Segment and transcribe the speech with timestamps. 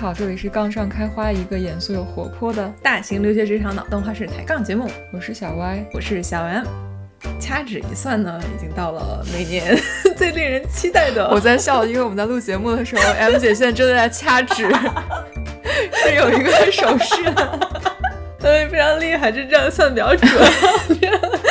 [0.00, 4.90] 好，这里是杠上开花，一个严肃又活泼的大型留学职场脑洞花式抬杠节目。
[5.12, 6.64] 我是小歪，我是小 M。
[7.38, 9.78] 掐指一算呢，已经到了每年
[10.16, 11.28] 最令人期待的。
[11.28, 14.74] 我在笑，因为我们在录节目的时候，M 姐现在真的在掐指，
[15.92, 17.60] 是有一个手势的，
[18.40, 20.30] 嗯，非常厉害，这这样算比较准。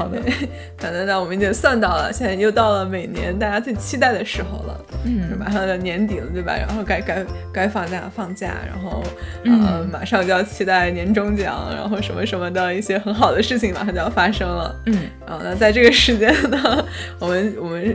[0.00, 0.18] 好的，
[0.78, 6.56] 反正呢，我们已经算到了，现在又到了每年大家最期待的时候了，嗯，马上要年底了，对吧？
[6.56, 9.02] 然后该该该放假放假，然后
[9.44, 16.86] 呃，马上就要期待年终奖，然后什么什么的一些很好的事情马上就要发生了，嗯，然后呢，在这个时间呢，
[17.20, 17.94] 我们我们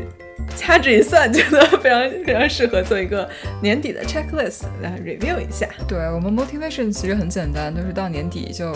[0.55, 3.27] 掐指一算，觉得非常非常适合做一个
[3.63, 5.67] 年底的 checklist 来 review 一下。
[5.87, 8.71] 对我们 motivation 其实很简单，就是到年底就。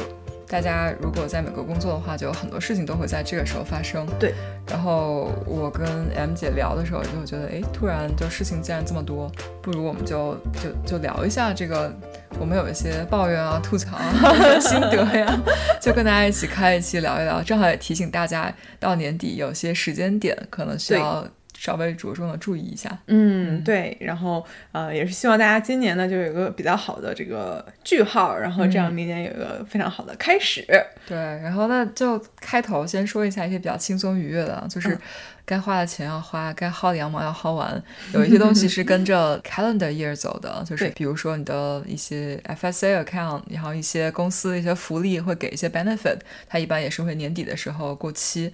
[0.49, 4.03] 大家如果在美国工作的话，就有很多事情都会在这个时候发生。
[4.19, 4.33] 对，
[4.67, 11.93] 然后我跟 M 姐聊的时候，就觉得，哎，突然就事情既然这么多，不如我们就就就聊一下这个，
[12.39, 14.11] 我们有一些抱怨啊、吐槽啊、
[14.59, 15.39] 心得呀，
[15.79, 21.27] 就跟大家一起开一期聊一聊，正好也提醒大家，到年底有些时间点可能需要。
[21.59, 30.65] 稍微着重的注意一下，嗯，对，然后呃，也是希望大家今年呢就有一个比较好的这个句号，然后这样明年有一个非常好的开始。
[31.05, 34.97] 对，然后那就开头先说一下一些比较轻松愉悦的，就是
[35.43, 37.83] 该花的钱要花，该薅的羊毛要薅完。
[38.13, 48.49] 有一些东西是跟着 calendar year 走的，就是比如说你的一些 FSA account，然后一些公司一些福利会给一些 benefit，它一般也是会年底的时候过期。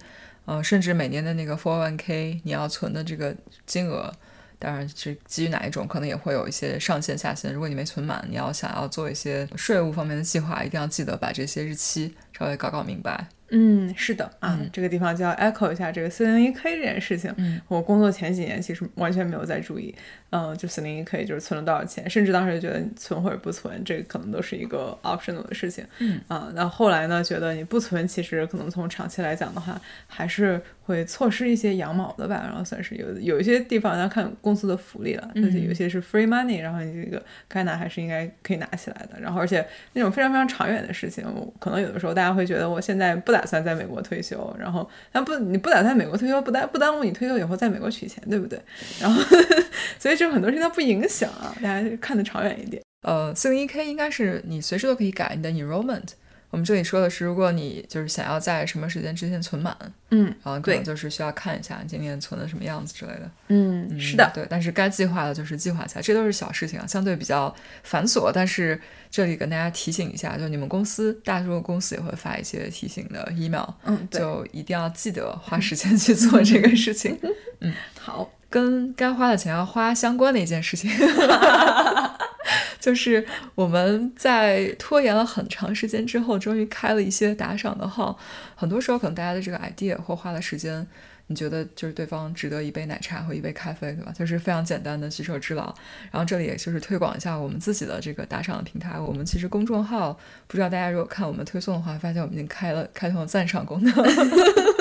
[0.46, 3.34] 嗯，甚至每年的那个 401k 你要存的这个
[3.66, 4.12] 金额，
[4.58, 7.52] 当然是基于哪一种，可能也会有一些上限下限。
[7.52, 13.26] 如果你没存满，你要想要做一些税务方面的计划，一定要记得把这些日期稍微搞搞明白。
[13.50, 17.32] 嗯，是的啊，这个地方就要 echo 一下这个 401k 这件事情。
[17.36, 19.94] 嗯，我工作前几年其实完全没有在注意，
[20.30, 25.84] 嗯，就四零一 k 就是存了多少钱，甚至当时觉得存或者不存，这个可能都是一个 optional 的事情。
[25.98, 32.42] 嗯啊，那后来呢，觉得你不存，其实可能从长期来讲的话，还是会错失一些羊毛的吧。
[32.44, 39.20] 然后算是有有一些地方要看公司的福利了，就是有些是 free money，然后你这个该拿还是应该可以拿起来的。
[39.20, 41.24] 然后而且那种非常非常长远的事情，
[41.60, 48.60] 可能有的时候大家会觉得我现在不打算在美国退休，然后但不你不打算美国退休，不耽不耽误你退休以后在美国取钱，对不对？
[49.00, 49.22] 然后
[49.98, 52.82] 所以就很多事情它不影响啊，大家看得长远一点。
[53.02, 56.08] 呃，四零一 k 应该是你随时都可以改你的 enrollment。
[56.48, 59.76] 我们这里说的是，如果你就是想要在什么时间之前存满，
[60.10, 63.30] 嗯，然后可能就是需要看一下今年存的什么样子之类的。
[63.48, 64.46] 嗯，是的，对。
[64.48, 68.30] 但是该计划的就是计划一下，这都是小事情啊，相对比较繁琐。
[68.32, 77.18] 但是这里跟大家提醒一下，就你们公司，大多数公司也会发一些提醒的 email，嗯，就一定要记得花时间去做这个事情。
[77.60, 80.90] 嗯， 好，跟该花的钱要花相关的一件事情。
[82.80, 88.18] 就是我们在拖延了很长时间之后，终于开了一些打赏的号。
[88.54, 90.86] 很多时候，可能大家的这个 idea 或花的时间，
[91.26, 94.10] 你觉得就是对方值得一杯奶茶或一杯咖啡，对吧？
[94.16, 95.64] 就是非常简单的举手之劳。
[96.10, 98.98] 然后这里也就是推广一下我们自己的这个打赏的平台。
[98.98, 103.92] 我们其实公众号，不知道大家如果看我们推送的话，发现我们已经开了开通了赞赏功能。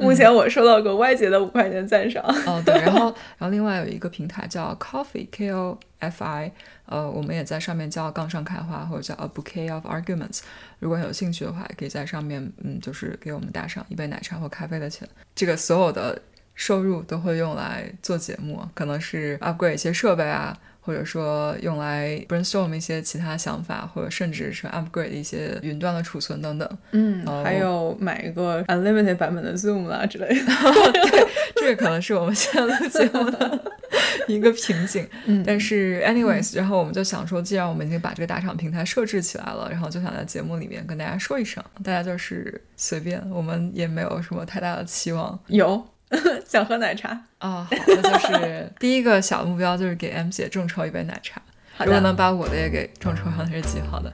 [0.00, 2.22] 目前我收到过歪姐的五块钱赞赏。
[2.46, 3.06] 哦，对，然后
[3.38, 6.52] 然后另外有一个平台叫 Coffee K O F I。
[6.86, 10.40] 呃，我们也在上面叫杠上开花，或者叫 A Bouquet of Arguments。
[10.80, 15.08] 如果有兴趣的话，也可以在上面，嗯，就是给我们打赏一杯奶茶或咖啡的钱。
[15.36, 16.20] 这个所有的
[16.56, 20.58] 收入都会用来做节目，可能是 upgrade 一些设备啊。
[20.80, 26.78] 或者说用来 brainstorm 一些其他想法，或者甚至是 upgrade 一些云端的储存等等。
[26.92, 30.46] 嗯，还有买一个 unlimited 版本的 Zoom 啦之类的。
[30.92, 31.26] 对，
[31.56, 33.72] 这个可能是我们现在录节目的
[34.26, 35.06] 一个瓶颈。
[35.26, 45.38] 嗯，但是 anyways，然后我们就想说，既然我们已经把这个打赏平台设置起来了，然后就想在节目里面跟大家说一声，大家就是随便，我们也没有什么太大的期望。
[45.48, 45.84] 有。
[46.46, 51.40] 想喝奶茶啊，好，那就是 第一个小目标就是给 M 姐众筹一杯奶茶。
[51.84, 54.12] 如果能把我的也给众筹上，那是极好的。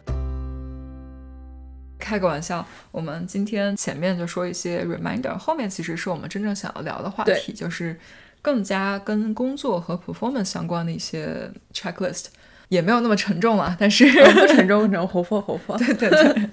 [1.98, 7.98] 开个玩笑，我们今天前面就说一些 reminder，后面其实是我们真正想要聊的话题，就是
[8.40, 12.26] 更加跟工作和 performance 相关的一些 checklist。
[12.68, 15.78] 也没有那么沉重了，但是不沉重，沉重，活泼活泼。
[15.78, 16.50] 对 对对，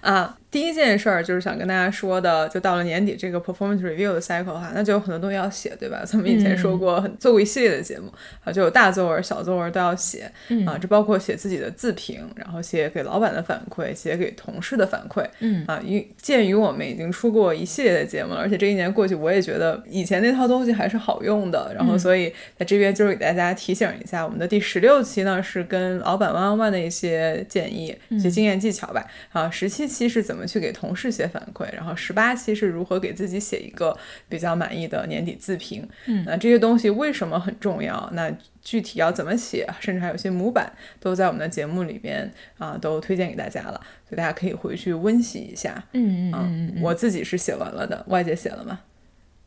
[0.00, 0.36] 啊。
[0.54, 6.04] 第一件事儿就是想跟大家说的，就到了年底这个 performance review 的 cycle 哈，那就有很多东西要写，对吧？
[6.06, 8.08] 咱们以前说过，很做过一系列的节目
[8.44, 10.30] 啊，就有大作文、小作文都要写
[10.64, 15.64] 啊，这包括写自己的自评，然后写给老板的反馈，写给同事的反馈，嗯。
[15.66, 33.96] 啊，因鉴于我们已经出过一系列的节目了，而且这一年过去，我也觉得以前那套东西还是好用的，然后所以在这边就是给大家提醒一下，我们的第十六期呢是跟老板 one on one 的一些建议、一些经验技巧吧，啊，十七期是怎么去给同事写反馈，然后十八期是如何给自己写一个
[34.28, 38.08] 比较满意的年底自评，嗯那这些东西为什么很重要？
[38.12, 38.30] 那
[38.62, 45.84] 具体要怎么写，甚至还有些模板都在我们的节目里边啊，都推荐给大家了，所以大家可以回去温习一下。
[45.92, 46.50] 嗯嗯啊，
[46.82, 48.80] 我自己是写完了的，外界写了吗？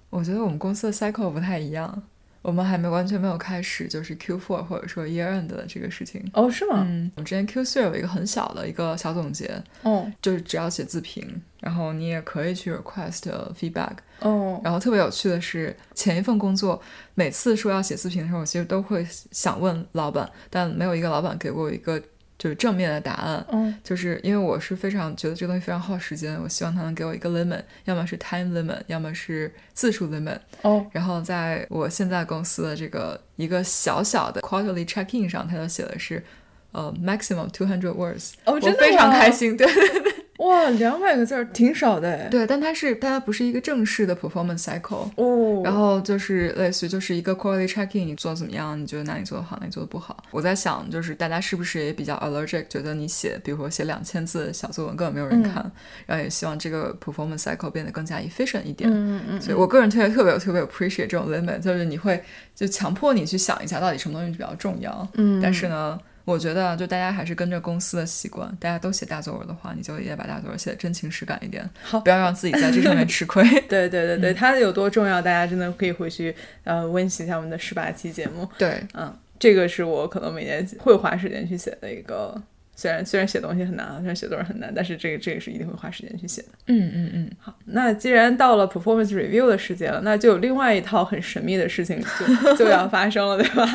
[0.09, 2.03] 我觉得我们公司的 cycle 不太一样，
[2.47, 6.23] 我们还没完全没有开始就是 Q4 或者说 year end 的这个事情。
[6.31, 6.81] 哦，是吗？
[6.87, 13.23] 嗯，我们之前 Q3 有一个很小的一个小总结，哦就是只要写自评，然后你也可以去 request
[13.59, 13.97] feedback。
[14.21, 16.81] 哦，然后特别有趣的是，前一份工作
[17.15, 22.01] 每次说要写自评的时候，我其实都会想问老板，但没有一个老板给过我一个
[22.37, 23.45] 就是正面的答案。
[23.51, 30.37] 嗯就是因为我是非常觉得这个东西非常耗时间，我希望他能给我一个 limit，要么是 time limit，要么是字数 limit。
[30.61, 36.23] 哦然后在我现在公司的这个一个小小的 quarterly check in 上，他就写的是
[36.71, 39.55] 呃 maximum two hundred words，、哦，我真的非常开心。
[39.55, 42.27] 对对对哇，两百个字儿挺少的哎。
[42.29, 45.09] 对，但它是但它不是一个正式的 performance cycle。
[45.15, 48.79] 哦，然后就是类似于就是一个 quality checking，你做得怎么样？
[48.79, 50.23] 你觉得哪里做的好，哪里做的不好？
[50.31, 55.71] 我在想，就是大家是不是也比较 allergic，觉得你写，比如说写两千字的小作文根本没有人看，
[56.05, 58.89] 然后也希望这个 performance cycle 变得更加 efficient 一点。
[58.91, 62.23] 嗯嗯所以我个人特别特别特别 appreciate 这种 limit，就是你会
[62.53, 65.07] 就强迫你去想一下到底什么东西比较重要。
[65.15, 73.41] 嗯，但是呢，我觉得就大家还是跟着公司的习惯，大家都写大作文的话，你就也把大作文写的真情实感一点，好不要让自己在这上面吃亏。
[73.69, 76.35] 对对对对，它有多重要，大家真的可以回去
[76.65, 78.45] 呃温习一下我们的十八期节目。
[78.57, 82.39] 对，嗯，这个是我可能每年会花时间去写的一个。
[82.79, 86.49] 虽然虽然写东西很难啊，虽然写作文很难，但是这个这个是一定会花时间去写的。
[86.67, 91.99] 嗯嗯嗯，好，那既然到了 performance review 的时间了，那就有另外一套很神秘的事情
[92.43, 93.67] 就就要发生了，对吧？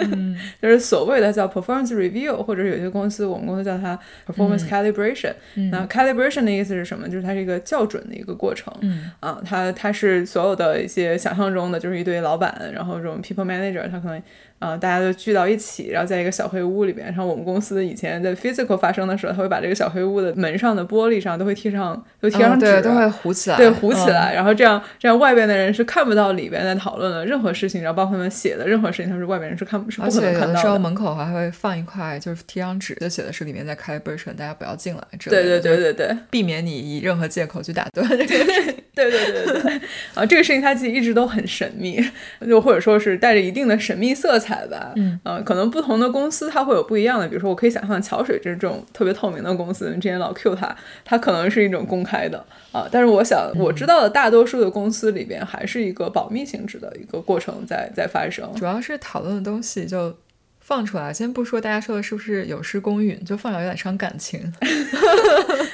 [0.00, 7.06] 嗯就是所谓的叫 performance review，或者有些公司我们公司叫它 performance calibration、嗯那 calibration 的意思是什么？
[7.08, 8.72] 就是它是一个校准的一个过程。
[8.80, 14.22] 嗯啊，它它是所有的一些想象中的，就是一堆老板，然后这种 people manager，他可能
[14.62, 17.06] 啊、大家都聚到一起，然后在一个小黑屋里边。
[17.08, 30.78] 然后我们公司以前在 physical 发生的时候，他会把这个小黑屋的门上的玻璃上都会贴上都贴上纸，都会糊起来，对糊起来，嗯然后这样这样外边的人是看不到里边在讨论的任何事情，然后包括他们写的任何事情，他是外边人是看是不可而且有的时候。
[30.82, 38.04] 门口还会放一块，就是贴张纸，就写的是里面在 calibration，大家不要进来之对类的，对对对对避免你以任何借口去打断。
[38.08, 39.80] 对对对对对，
[40.14, 42.04] 啊，这个事情它其实一直都很神秘，
[42.46, 44.92] 就或者说是带着一定的神秘色彩吧。
[44.96, 58.50] 嗯，呃，可能不同的公司它会有不一样的，比如说我可以想象桥水这种特别透明的公司，之前老 Q 它，它可能是一种公开的啊，但是我想我知道的大多数的公司里边还是一个保密性质的一个过程在在发生。
[58.54, 60.14] 主要是讨论的东西就
[60.60, 64.40] 放出来，先不说大家说的是不是有失公允，就放出来有点伤感情。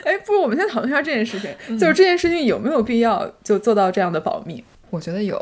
[0.05, 4.65] 哎，不如我们先讨论一下这件事情，嗯就是这件事情有没有必要就做到这样的保密？
[4.91, 5.37] 我觉得有，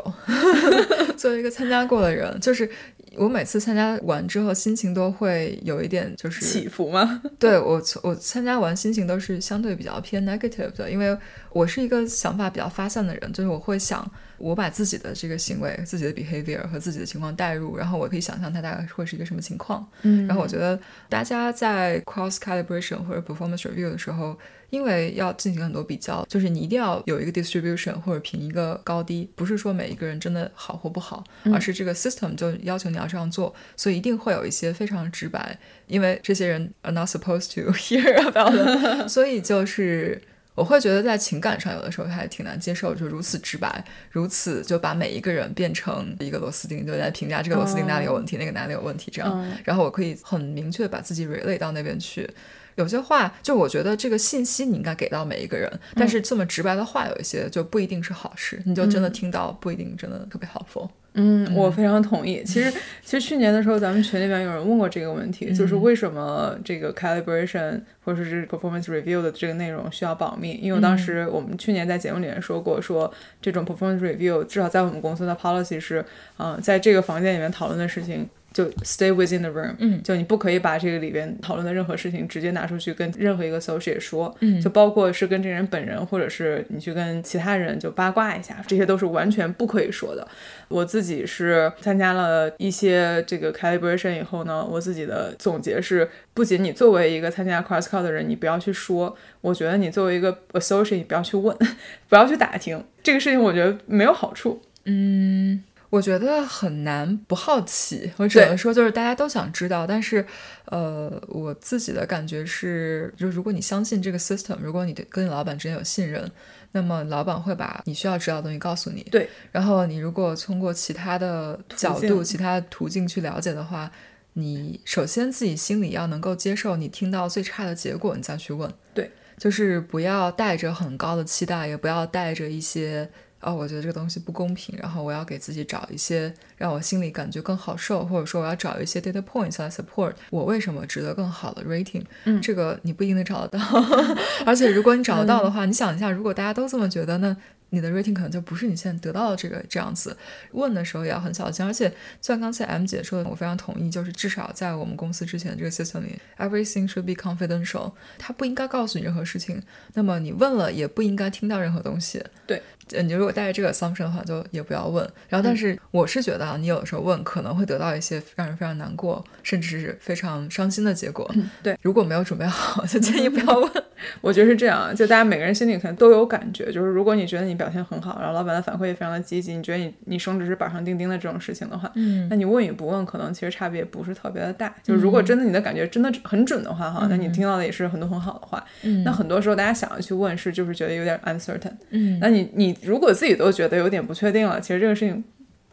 [1.15, 2.69] 作为一个参加过的人，就是
[3.17, 7.21] 我每次参加完之后，心情都会有一点就是起伏吗？
[7.39, 11.17] 对我，我参加完心情都是相对比较偏 negative 的，因为
[11.51, 19.87] 我是一个想法比较发散的人，就是我会想，我把自己的这个行为、自己的 behavior 和自己的情况带入，然后我可以想象它大概会是一个什么情况。
[20.03, 20.79] 嗯然后我觉得
[21.09, 24.37] 大家在 cross calibration 或者 performance review 的时候，
[24.69, 40.21] 因为要进行很多比较，就是你一定要有一个 distribution 或者评一个高低，不是说每一个人真的好或不好，而是这个 system 就要求你要这样做，所以一定会有一些非常直白，因为这些人 are not supposed to hear about 所以就是。
[40.57, 49.31] 我会觉得在情感上有的时候还挺难接受，就如此直白，如此就把每一个人变成一个螺丝钉，就在评价这个螺丝钉哪里有问题，那个哪里有问题这样。
[49.35, 52.27] 嗯然后我可以很明确地把自己 relate 到那边去。
[52.73, 60.89] 有些话，就我觉得这个信息你应该给到每一个人，但是这么直白的话，有一些就不一定是好事，你就真的听到不一定真的特别 helpful。
[61.19, 62.43] 嗯，我非常同意。
[62.43, 62.71] 其实，
[63.03, 70.59] 其实去年的时候，咱们群里面有人问过这个问题，就是为什么这个 calibration 或者是 performance review 的这个内容需要保密？
[70.61, 76.05] 因为当时我们去年在节目里面说过，说这种 performance review 至少在我们公司的 policy 是，
[76.37, 90.27] 嗯、在这个房间里面讨论的事情就 stay within the room，嗯就你不可以把这个里边讨论的任何事情直接拿出去跟任何一个 associate 说，嗯就包括是跟这人本人，或者是你去跟其他人就八卦一下，这些都是完全不可以说的。
[90.69, 101.55] 我自己是参加了一些这个 calibration 以后呢，我自己的总结是，不仅你作为一个参加 cross call 的人，你不要去说，我觉得你作为一个 associate，你不要去问，
[102.09, 104.59] 不要去打听这个事情，我觉得没有好处。
[104.89, 108.11] 嗯，我觉得很难不好奇。
[108.17, 110.25] 我只能说，就是大家都想知道，但是，
[110.65, 116.29] 呃，我自己的感觉是，就如果你相信这个 system，如果你跟你老板之间有信任，
[116.73, 119.01] 那么老板会把你需要知道的东西告诉你。
[119.09, 119.29] 对。
[119.51, 123.89] 然后你如果通过其他的角度、其他途径去了解的话，
[124.33, 128.69] 你首先自己心里要能够接受你听到最差的结果，你再去问。
[128.93, 129.09] 对。
[129.37, 133.09] 就是不要带着很高的期待，也不要带着一些。
[133.39, 142.03] 哦，我觉得这个东西不公平，然后我要给自己找一些让我心里感觉更好受，或者说我要找一些 data points 来 support 我为什么值得更好的 rating。
[142.25, 143.65] 嗯，这个你不一定能找得到，
[144.45, 147.35] 而且如果你找得到的话，你想一下，如果大家都这么觉得，那
[147.69, 150.15] 你的 rating 可能就不是你现在得到的这个这样子。
[150.53, 151.95] 问的时候也要很小心，而且就
[152.33, 159.61] 像刚才 M 姐说的，我非常同意，就是至少在我们公司之前的这个 system 里，everything should be confidential，他不应该告诉你任何事情。
[159.93, 162.23] 那么你问了，也不应该听到任何东西。
[162.47, 162.61] 对。
[163.01, 165.07] 你如果带着这个 assumption 的话，就也不要问。
[165.29, 171.29] 然后，但是我是觉得啊，你有的时候问可能会得到一些让人非常难过，甚至是非常伤心的结果。
[171.61, 173.71] 对，如果没有准备好，就建议不要问。
[174.21, 184.73] 我觉得是这样，就大家每个人心里可能都有感觉，就是如果你觉得你表现很好，然后老板的反馈也非常的积极，你觉得你你升职是板上钉钉的这种事情的话，嗯，那你问与不问，可能其实差别不是特别的大。
[184.83, 188.63] 就是如果真的你的感觉真的很准的话，哈，那你听到的也是很多很好的话。
[188.83, 191.73] 嗯，那很多时候大家想要去问，是就是觉得有点 uncertain。
[191.89, 195.23] 嗯，那你你如果自己都觉得有点不确定了，其实这个事情，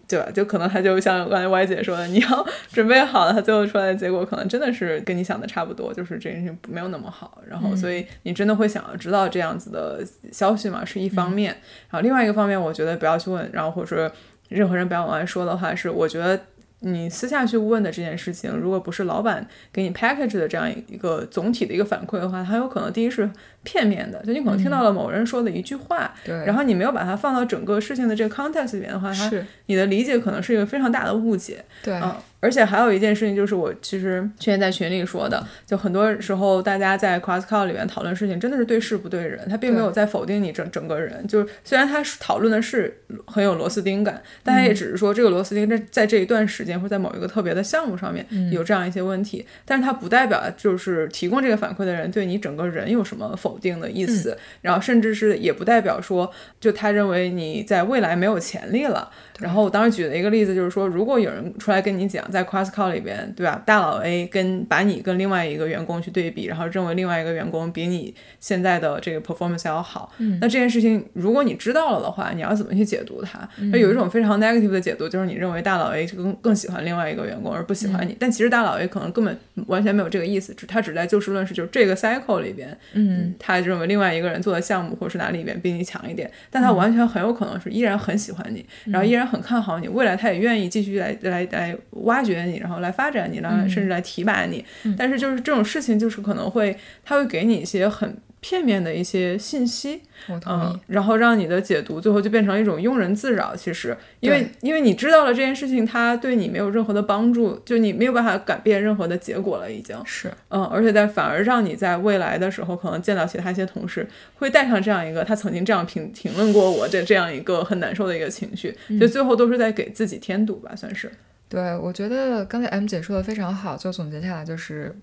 [0.08, 0.28] 对吧？
[0.32, 7.42] 就可能他就像刚才 Y 姐说的，你要准备好了，他最后出来的结果可能真的是跟你想的差不多，就是这件事情没有那么好。
[7.48, 10.84] 然后，所以你真的会想要知道这样子的消息嘛？
[10.84, 11.52] 是一方面。
[11.90, 14.10] 然后另外一个方面，我觉得不要去问，然后或者说
[14.48, 16.40] 任何人不要往外说的话，是我觉得。
[16.84, 23.28] 你私下去问的这件事情，如果不是老板给你 package 的这样一个总体的一个反馈的话，它有可能第一是
[23.62, 29.44] 片面的，就你可能听到了某人说的一句话，对，然后你没有把它放到整个事情的这个 context 里面的话，它是。
[29.66, 32.14] 你的理解可能是一个非常大的误解，对，嗯，
[32.44, 59.10] 而且还有一件事情就是我其实去年在群里说的，就很多时候大家在 cross call 里面讨论事情，真的是对事不对人，他并没有在否定你整整个人，就是虽然他讨论的是很有螺丝钉感，但他也只是说这个螺丝钉在在这一段时间或在某一个特别的项目上面有这样一些问题，但是它不代表就是提供这个反馈的人对你整个人有什么否定的意思，然后甚至是也不代表说就他认为你在未来没有潜力了。
[59.40, 63.62] 然后我当时举了一个例子，就是说如果有人出来跟你讲，在 cross call 里边，对吧？
[63.64, 73.48] 大佬 A 跟把你跟另外一个员工去对比，然后认为另外一个员工比你现在的这个 performance 要好，嗯，那这件事情如果你知道了的话，你要怎么去解读它？
[73.70, 78.16] 那有一种非常 negative 的解读，就是你认为大佬 A 更更喜欢另外一个员工，而不喜欢你。
[78.18, 94.64] 但其实大佬 A 可能根本完全没有这个意思，只他只在就事论事，就是这个 cycle 里边，嗯，他认为另外一个人做的项目或者是哪里边比你强一点，但他完全很有可能是依然很喜欢你，然后依然很看好你，未来他也愿意继续来来来挖掘你，然后来发展你，然后甚至来提拔你。
[94.96, 98.16] 但是就是这种事情，就是可能会他会给你一些很。
[98.46, 103.56] 片面的一些信息，嗯，然后让你的解读最后就变成一种庸人自扰。
[103.56, 121.10] 其实，因为因为你知道了这件事情，他对你没有任何的帮助，就你没有办法改变任何的结果了，已经是，嗯，而且在反而让你在未来的时候，可能见到其他一些同事，会带上这样一个他曾经这样评评论过我这这样一个很难受的一个情绪，就最后都是在给自己添堵吧，算是。
[121.54, 124.94] 对，我觉得刚才 M 姐说的非常好，就总结下来就是。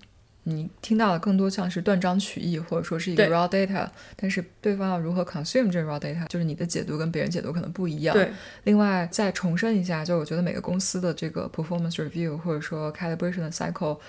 [0.44, 8.16] 你听到的更多像是断章取义，或者说是一个 raw data，但是对方要如何 consume 这 raw data，就是你的解读跟别人解读可能不一样。
[8.16, 8.28] 对。
[8.64, 14.00] 另外再重申一下，就我觉得每个公司的这个 performance review 或者说 calibration 的 cycle，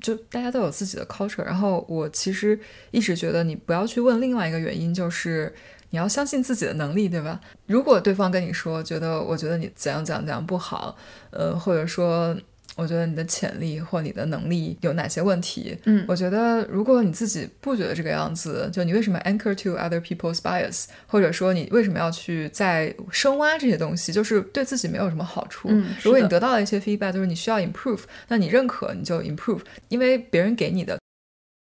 [0.00, 1.44] 就大家都有自己的 culture。
[1.44, 2.58] 然后我其实
[2.90, 5.54] 一直觉得你不要去问另外一个原因，就是
[5.92, 7.40] 你要相信自己的能力，对吧？
[7.66, 10.96] 如果对方跟你说，觉得我觉得你怎样怎样怎样不好，
[11.30, 12.36] 呃，或者说。
[12.74, 15.76] 我觉得你的潜力或你的能力有哪些问题？
[15.84, 25.68] 嗯，我觉得如果你自己不觉得这个样子，就你为什么 anchor to other people's bias，或者说你为什么要去再深挖这些东西，就是对自己没有什么好处。
[25.70, 30.98] 嗯，如果你得到了一些 feedback，就是你需要 improve，那你认可你就 improve，因为别人给你的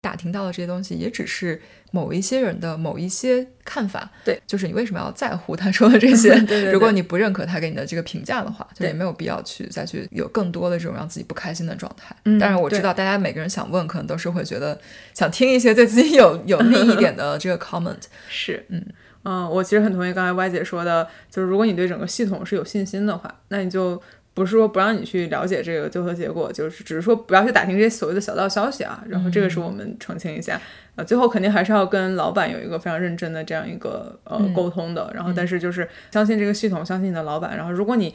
[0.04, 1.58] 打听到的这些东西，也只是
[1.90, 4.10] 某一些人的某一些看法。
[4.22, 6.28] 对，就是你为什么要在乎他说的这些？
[6.44, 6.72] 对对。
[6.72, 12.14] 如果你不认可他给你的这个评价的话，就也没有必要去再去有更多的这种让自己不开心的状态。
[12.26, 12.38] 嗯。
[12.38, 14.78] 当然，我知道大家每个人想问，可能都是会觉得
[15.14, 18.02] 想听一些对自己有有利一点的这个 comment。
[18.28, 18.84] 是，嗯
[19.22, 24.02] 嗯，我其实很同意刚才歪姐说的，就是如果你对整个系统是有信心的话，那你就。
[24.34, 29.02] 不是说不让你去了解这个最后结果，就是只是说不要去打听这些所谓的小道消息啊。
[29.08, 30.60] 然后这个是我们澄清一下，
[30.96, 35.10] 呃，最后肯定还是要跟老板有一个非常认真的这样一个呃沟通的。
[35.14, 37.56] 然后，但是就是相信这个系统，相信你的老板。
[37.56, 38.12] 然后，如果你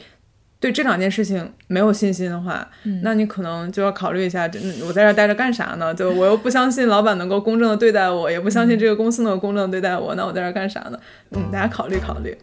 [0.58, 2.68] 对这两件事情没有信心的话，
[3.02, 4.42] 那你可能就要考虑一下，
[4.86, 5.94] 我在这待着干啥呢？
[5.94, 11.00] 就我又不相信老板能够公正的对待我，也不相信这个公司能够公正的对待我，那我在这干啥呢？
[11.30, 12.36] 嗯，大家考虑考虑。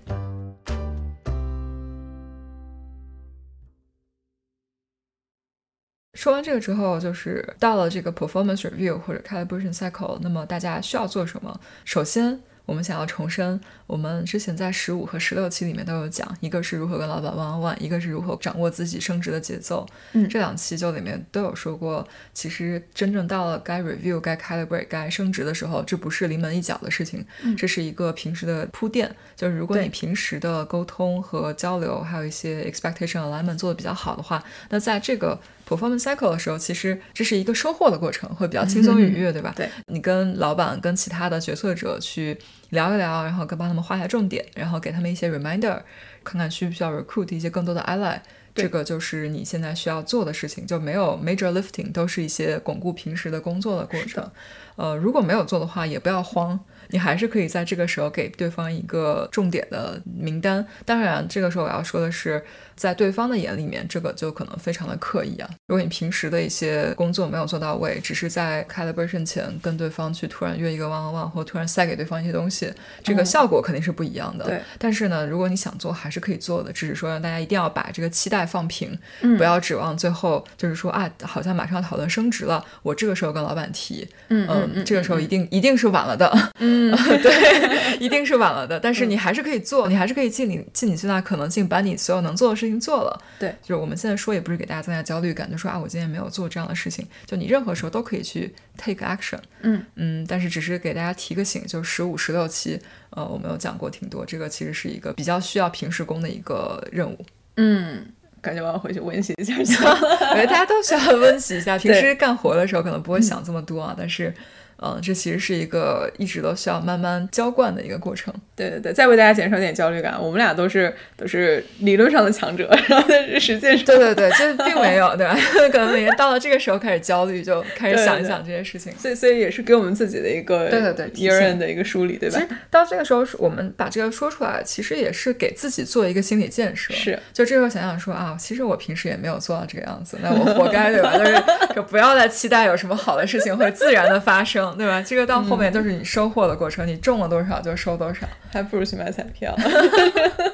[6.17, 11.59] 说完这个之后，就是到了这个 performance review 或者 calibration cycle，那么大家需要做什么？
[11.85, 19.85] 首先，我们想要重申，我们之前在十五和十六期里面都有讲，一个是如何跟老板 one on one，一个是如何掌握自己升职的节奏。
[20.13, 27.23] 嗯，这两期就里面都有说过，其实真正到了该 review、该 calibrate、该升职的时候，这不是临门一脚的事情，
[27.55, 29.15] 这是一个平时的铺垫。
[29.35, 39.53] 就是如果你平时的沟通和交流，还有一些 expectation alignment 做的比较好的话，那在这个 performance cycle 的时候，其实这是一个收获的过程，会比较轻松愉悦，对吧？
[39.55, 42.37] 对，你跟老板、跟其他的决策者去
[42.69, 45.79] 聊一聊，然后跟帮他们画下重点，然后给他们一些 reminder，
[46.23, 48.19] 看看需不需要 recruit 一些更多的 ally，
[48.55, 54.31] 这个就是你现在需要做的事情，就没有 major lifting，都是一些巩固平时的工作的过程。
[54.77, 56.59] 呃，如果没有做的话，也不要慌。
[56.89, 60.65] 你还是可以在这个时候给对方一个重点的名单。
[60.85, 62.43] 当然，这个时候我要说的是，
[62.75, 65.49] 在对方的眼里面，这个就可能非常的刻意啊。
[65.67, 72.71] 如果你平时的一些工作没有做到位，只是在 calibration 前跟对方去突然约一个 one on one，或突然塞给对方一些东西，
[73.03, 74.45] 这个效果肯定是不一样的。
[74.45, 74.61] 对。
[74.77, 78.97] 但是呢，如果你想做，还是可以做的，只是说让大家一定要把这个期待放平，
[79.37, 86.31] 不要指望最后就是说啊，好像马上要讨论升职了，我这个时候跟老板提，嗯嗯，这个时候一定一定是晚了的。
[86.59, 86.76] 嗯，
[87.21, 88.79] 对， 一定是晚了的。
[88.79, 93.21] 但是你还是可以做，你还是可以尽你尽你最大可能性，把你所有能做的事情做了。
[93.39, 97.07] 对，就是我们现在说，也不是给大家增加焦虑感，就说啊，我今天没有做这样的事情。
[97.25, 99.39] 就你任何时候都可以去 take action。
[99.61, 102.79] 嗯嗯，但是只是给大家提个醒，就十五、十六期，
[103.11, 107.17] 呃，我们有讲过挺多，这个其实是一个比较需要平时工的一个任务。
[107.55, 108.05] 嗯，
[108.41, 109.55] 感觉我要回去温习一下。
[109.57, 114.33] 我觉得大家都需要温习一下，平时干活的时候可能不会想这么多啊，但是。
[114.81, 118.33] 嗯，这其实是一个一直都需要慢慢浇灌的一个过程。
[118.55, 125.37] 对对对，再为大家减少点焦虑感，我们俩都是都是理论上的强者， 然后但是实际上，对对对，这并没有，对吧？
[125.71, 128.91] 可能每天到了这个时候开始焦虑，就开始想一想这些事情。
[128.97, 132.39] 所以所以也是给我们自己的一个对对对责任的一个梳理，对吧？
[132.39, 136.93] 其实到这个时候，我们把这个说出来，其实也是给自己做一个心理建设。
[136.93, 141.13] 是，就这时候想想说啊，其实我平时也没有做到这个样子，那我活该，对吧？
[141.17, 141.43] 就是
[141.75, 145.01] 就不要再期待有什么好的事情会自然的发生，对吧？
[145.01, 145.37] 这个到。
[145.47, 149.55] 后面就是你收获的过程，你中了多少就收多少，还不如去买彩票。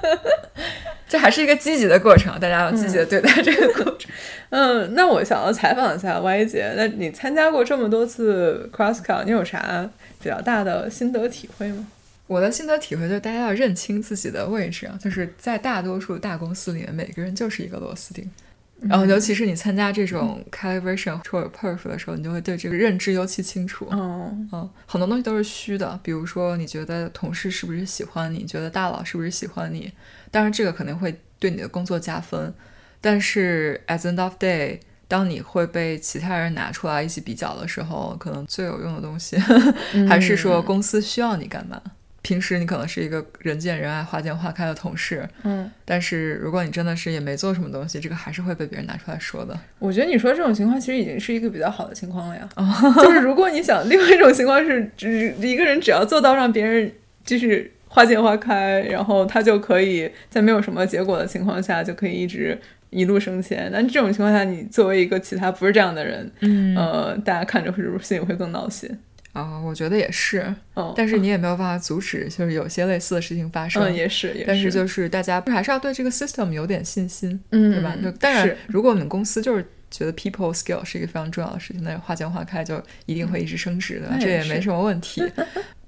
[1.09, 4.11] 这还是一个积极的过程，大家要积极的对待这个过程。
[4.51, 9.89] 嗯，那我想要采访一下 Y 姐，那你参加过这么多次 CrossCut，你有啥
[10.21, 11.87] 比较大的心得体会吗？
[12.27, 18.29] 我的心得体会就是大家要认清自己的位置啊，就是在大多数大公司里面，每个人就是一个螺丝钉。
[18.89, 23.87] 然后，尤其是你参加这种 calibration 或者 perf 的时候，你就会对这个认知尤其清楚。
[23.91, 29.91] 嗯嗯，很多东西都是虚的，比如说你觉得同事是不是喜欢你，觉得大佬是不是喜欢你，
[30.31, 32.53] 当然这个肯定会对你的工作加分。
[32.99, 39.37] 但是 at the end of day，当你会被其他人拿出来一起比较的时候，可能最有用的东西
[40.07, 41.81] 还是说公司需要你干嘛。
[42.23, 49.59] 平时你可能是一个人见人爱、花见花开的同事，嗯，但是如果你真的是也没做什么东西，这个还是会被别人拿出来说的。
[49.77, 52.47] 我觉得你说这种情况其实已经是一个比较好的情况了呀。
[53.03, 56.89] 就是如果你想，另外一种情况是，只一个人只要做到让别人
[57.25, 62.57] 就是花见花开，然后他就可以在没有什么结果的情况下就可以一直
[62.89, 63.69] 一路升迁。
[63.73, 68.89] 但这种情况下，你作为一个其他不是这样的人，嗯，呃，大家看着是不是心里会更闹心？
[69.33, 70.55] 啊，我觉得也是，
[70.95, 73.83] 但是 你也没有办法阻止，就是有些类似的事情发生。
[73.83, 77.95] 嗯，也是，也是但是就是大家还是要对这个 system 有点信心，嗯，对吧？
[78.01, 85.23] 就当然，如果我们公司就是觉得 people skill 是一个非常重要的事情，那花见花开就一定会一直升职的，这也没什么问题。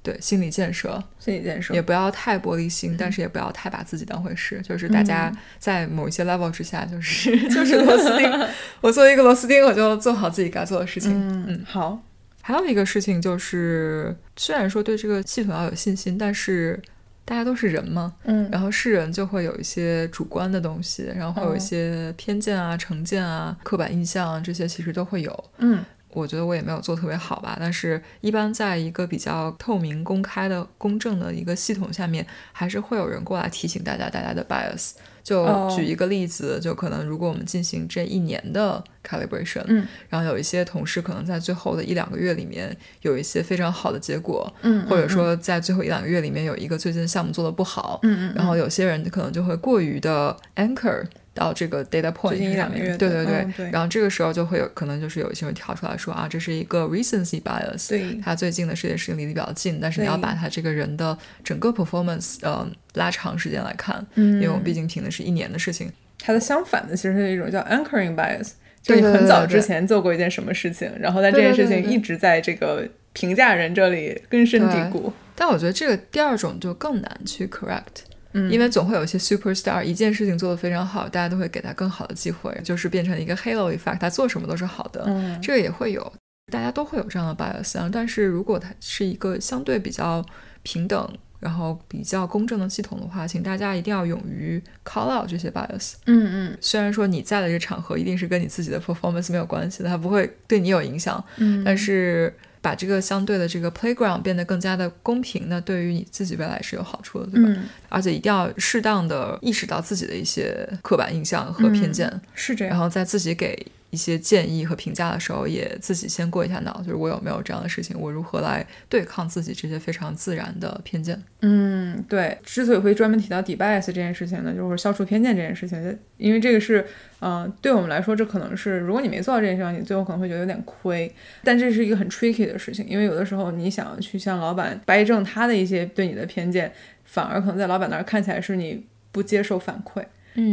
[0.02, 4.62] 对，心理建设，心理建设，也不要太玻璃心，但是也不要太把自己当回事。
[4.62, 8.48] 就是大家在某一些 level 之下，就是 就是螺丝钉。
[8.82, 11.12] 我作为一个螺丝钉，我就做好自己该做的事情。
[11.48, 12.00] 嗯，好。
[12.48, 16.80] 还有一个事情就是，虽然说对这个系统要有信心，但是
[17.26, 25.84] 大家都是人嘛，嗯，然后是人就会有一些主观的东西，然后会有一些偏见啊、成见啊、刻板印象啊这些其实都会有，嗯。
[26.10, 34.92] 我觉得我也没有做特别好吧，但是一般在一个比较透明、公开的、公正的一个系统下面，还是会有人过来提醒大家大家的 bias。
[35.26, 35.44] 就
[35.76, 51.04] 举一个例子，就可能如果我们进行这一年的 calibration，嗯，然后有一些同事可能在最后的一两个月里面有一些非常好的结果，嗯，或者说在最后一两个月里面有一个最近项目做的不好，嗯嗯，然后有些人可能就会过于的 anchor。
[51.36, 65.91] 到这个 data point 上面，对对对，然后这个时候就会有可能就是有一些人跳出来说啊，这是一个 recency bias，对，他最近的这件事情离得比较近，但是你要把他这个人的整个 performance 呃拉长时间来看，嗯，因为我们毕竟评的是一年的事情。
[66.17, 75.12] 它的相反的其实是一种叫 anchoring bias，就你很早之前做过一件什么事情，然后在这件事情一直在这个评价人这里根深蒂固。
[75.36, 78.06] 但我觉得这个第二种就更难去 correct。
[78.38, 85.06] 嗯，因为总会有一些 superstar，一件事情做得非常好，大家都会给他更好的机会，就是变成一个 halo effect，他做什么都是好的。
[85.08, 86.13] 嗯，这个也会有，
[86.52, 87.89] 大家都会有这样的 bias。
[87.93, 90.21] 但是如果它是一个相对比较
[90.63, 95.93] 平等，然后比较公正的系统的话，请大家一定要勇于 call out 这些 bias。
[96.06, 101.24] 嗯嗯，虽然说你在的这个场合一定是跟你自己的 performance 没有关系的，它不会对你有影响。
[101.38, 102.34] 嗯，但是。
[102.65, 107.62] 把这个相对的这个 playground 变得更加的公平，那对于你自己未来是有好处的，对吧？
[107.89, 112.71] 而且一定要适当的意识到自己的一些刻板印象和偏见，是这样。
[112.71, 113.56] 然后在自己给。
[113.96, 121.24] 一些建议和评价的时候，也自己先过一下脑，就是我有没有这样的事情，我如何来对抗自己这些非常自然的偏见。
[121.40, 122.38] 嗯，对。
[122.44, 126.86] 之所以会专门提到 debias 这件事情呢，就是消除偏见这件事情，因为这个是，
[127.22, 131.10] 嗯，对我们来说，这可能是如果你没做到这件事情，你最后可能会觉得有点亏。
[131.44, 136.72] 但这是一个很 tricky 的事情，因为有的时候你想去向老板掰正他的一些对你的偏见，
[137.06, 140.04] 反而可能在老板那儿看起来是你不接受反馈。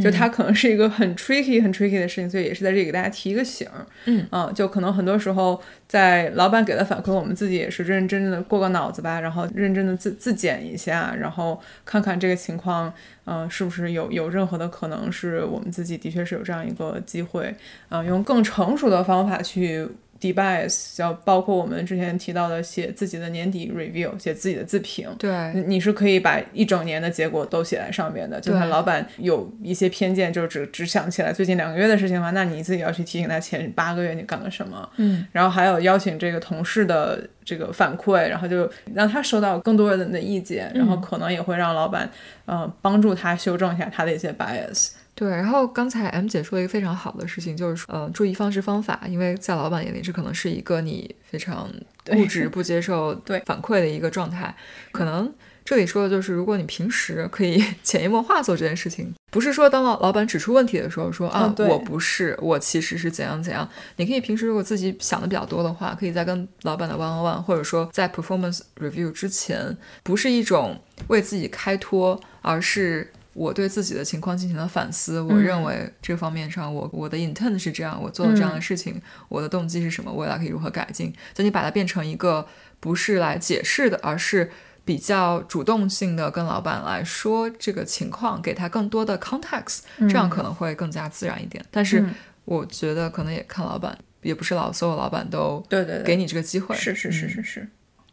[0.03, 3.69] 就它可能是一个很 tricky、很 tricky 的事情，所以也是在这里给大家提一个醒。
[4.07, 12.93] 嗯，啊，就可能很多时候在老板给的反馈，我们自己也是认认真真的过个脑子吧，然后认真的自自检一下，然后看看这个情况，
[13.25, 17.55] 嗯，是不是有有任何的可能是我们自己的确是有这样一个机会，
[17.89, 19.87] 嗯，用更成熟的方法去。
[20.23, 25.09] Debias 要包括我们之前提到的写自己的年底 review，写自己的自评。
[25.19, 28.41] 对，你是可以把一整年的结果都写在上面的。
[28.41, 34.89] 就算老板有一些偏见，就只只想起来最近两个月的事情的话，那你自己要去提醒他前八个月你干了什么。
[34.99, 42.09] 嗯，然后还有邀请这个同事的这个反馈，然后就让他收到更多人的意见，然后可能也会让老板
[42.47, 44.93] 呃帮助他修正一下他的一些 bias。
[45.15, 51.71] 对，然后刚才 M 姐说了一个非常好的事情，就是说，呃，注意方式方法，因为在老板眼里，这可能是一个你非常
[52.11, 54.55] 固执、不接受 反馈的一个状态。
[54.91, 55.31] 可能
[55.67, 63.69] 这里说的就是，如果你平时可以 潜移默化做这件事情，不是说当老老板指出问题的时候说啊，我不是，我其实是怎样怎样。
[63.97, 73.13] 你可以平时如果自己想的比较多的话，可以在跟老板的 one on one，或者说在 performance review 之前，不是一种为自己开脱，而是。
[73.35, 81.13] 我对自己的情况进行了反思，我认为这方面上，我我的 intent 是这样，我做了这样的事情，我的动机是什么，未来可以如何改进？
[81.33, 82.47] 就你把它变成一个
[82.79, 84.51] 不是来解释的，而是
[84.85, 91.65] 比较主动性的跟老板来说这个情况，给他更多的 context，这样可能会更加自然一点。
[91.71, 92.05] 但是
[92.45, 96.77] 我觉得可能也看老板，也不是老所有老板都对对给你这个机会。
[96.77, 97.69] 是是是是是。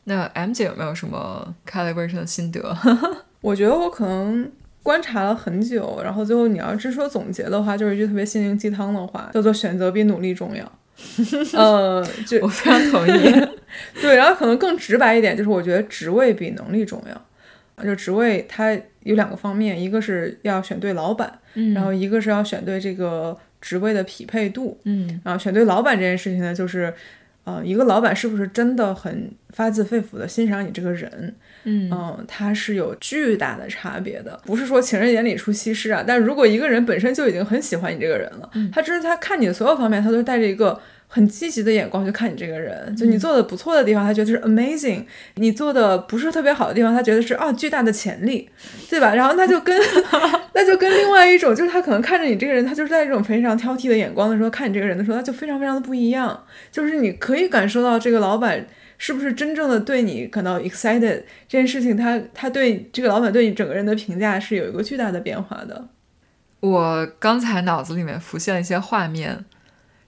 [0.06, 2.78] 那 M 姐有没有什么 calibration 的心得？
[3.42, 4.50] 我觉得我可能。
[4.90, 10.72] 观察了很久，然后最后你要是说总结的话，就是一句特别心灵鸡汤的话，叫做“选择比努力重要”。
[11.54, 13.48] 呃，就 我非常同意。
[14.02, 17.84] 对，然后可能更直白一点，就是我觉得职位比能力重要。
[17.84, 21.32] 就职位它有两个方面，一个是要选对老板，
[21.76, 24.76] 然后一个是要选对这个职位的匹配度。
[24.86, 26.92] 嗯，然后选对老板这件事情呢，就是
[27.46, 31.36] 呃，一个老板是不是真的很发自肺腑的欣赏你这个人？
[31.64, 36.04] 嗯，他是有巨大的差别的，不是说情人眼里出西施啊。
[36.06, 40.80] 但如果一个人本身就已经很喜欢你这个人了，他只是他看你的所有方面，他都带着一个
[41.12, 42.96] 很积极的眼光去看你这个人。
[42.96, 45.04] 就你做的不错的地方，他觉得是 amazing；
[45.36, 48.50] 你做的不是特别好的地方，他觉得是啊巨大的潜力，
[48.90, 49.14] 对吧？
[49.14, 49.78] 然后那就跟
[50.54, 56.46] 那就跟另外一种，就是他可能看着你这个人，他就是在这种非常挑剔的眼光的时候看你这个人的时候，他就非常非常的不一样。
[56.72, 58.66] 就是你可以感受到这个老板。
[59.02, 65.88] 是不是真正的对你感到 excited 这件事情，他他对这个老板对你整个人的评价是有一个巨大的变化的。
[66.60, 69.46] 我刚才脑子里面浮现了一些画面，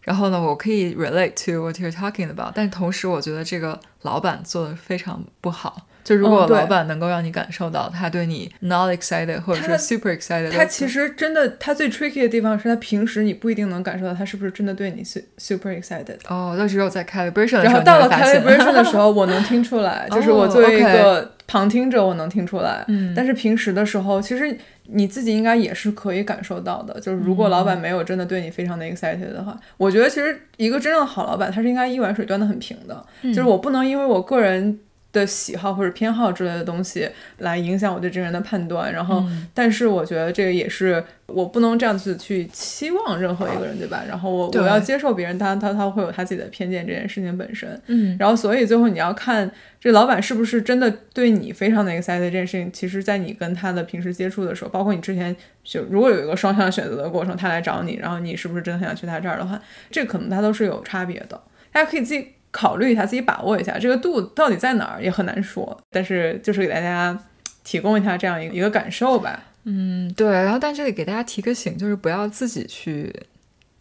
[0.01, 5.87] 然后呢，我可以 relate to what you're talking about，但同时我觉得这个老板做的非常不好。
[6.03, 15.03] 就如果老板能够让你感受到他对你 not excited 或者说 super excited，他其实真的他最 tricky 的地方是他平时你不一定能感受到他是不是真的对你
[15.37, 16.17] super excited。
[16.27, 22.85] 哦，那只有在 calibration 的时候，然后到了 calibration 的时候，我能听出来，就是我 作为一个旁听者，我能听出来。
[22.87, 26.97] 嗯，但是平时的时候，其实你自己应该也是可以感受到的。
[27.01, 33.05] 就是如果老板没有真的对你非常的 excited 的话，我觉得其实一个真正的好老板，他是应该一碗水端的很平的。
[33.23, 34.79] 就是我不能因为我个人。
[35.11, 44.03] 的喜好或者偏好之类的东西来影响我对这个人的判断，然后，但是我觉得这个也是我不能这样子去期望任何一个人，对吧？
[44.07, 61.41] 然后我我要接受别人，他他他会有他自己的偏见，这件事情本身，嗯，然后所以最后你要看这老板是不是真的对你非常的 excited 这件事情，其实在你跟他的平时接触的时候，包括你之前就如果有一个双向选择的过程，他来找你，然后你是不是真的很想去他这儿的话，这可能他都是有差别的，
[61.73, 62.29] 大家可以自己。
[62.51, 65.75] 考虑一下，自己把握一下这个度到底在哪儿，也很难说。
[65.89, 67.17] 但是就是给大家
[67.63, 69.43] 提供一下这样一个一个感受吧。
[69.63, 70.29] 嗯，对。
[70.29, 73.13] 然后，但这里给大家提个醒，就是不要自己去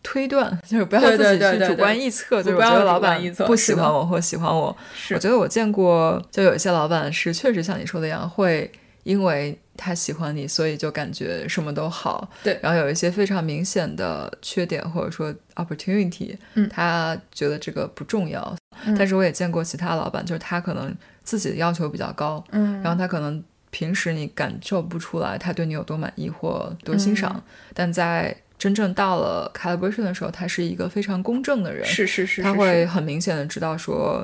[0.03, 2.43] 推断， 就是不要自己去主观臆测。
[2.43, 4.77] 就是我觉得老板不喜欢我或喜欢我，
[5.11, 8.71] 我觉得我见过，就有一些老板是确实像你说的一样，会
[9.05, 9.59] 因为。
[9.83, 12.31] 他喜欢你，所以就感觉什么都好。
[12.45, 18.55] 对，然后有一些非常明显的缺点或者说 opportunity，嗯，他觉得这个不重要。
[18.99, 34.23] 但是我也见过其他老板，就是他可能自己的要求比较高，嗯，然后他可能平时你感受不出来他对你有多满意或多欣赏，但在真正到了 calibration 的时候，他是一个非常公正的人，是是是，他会很明显的知道说。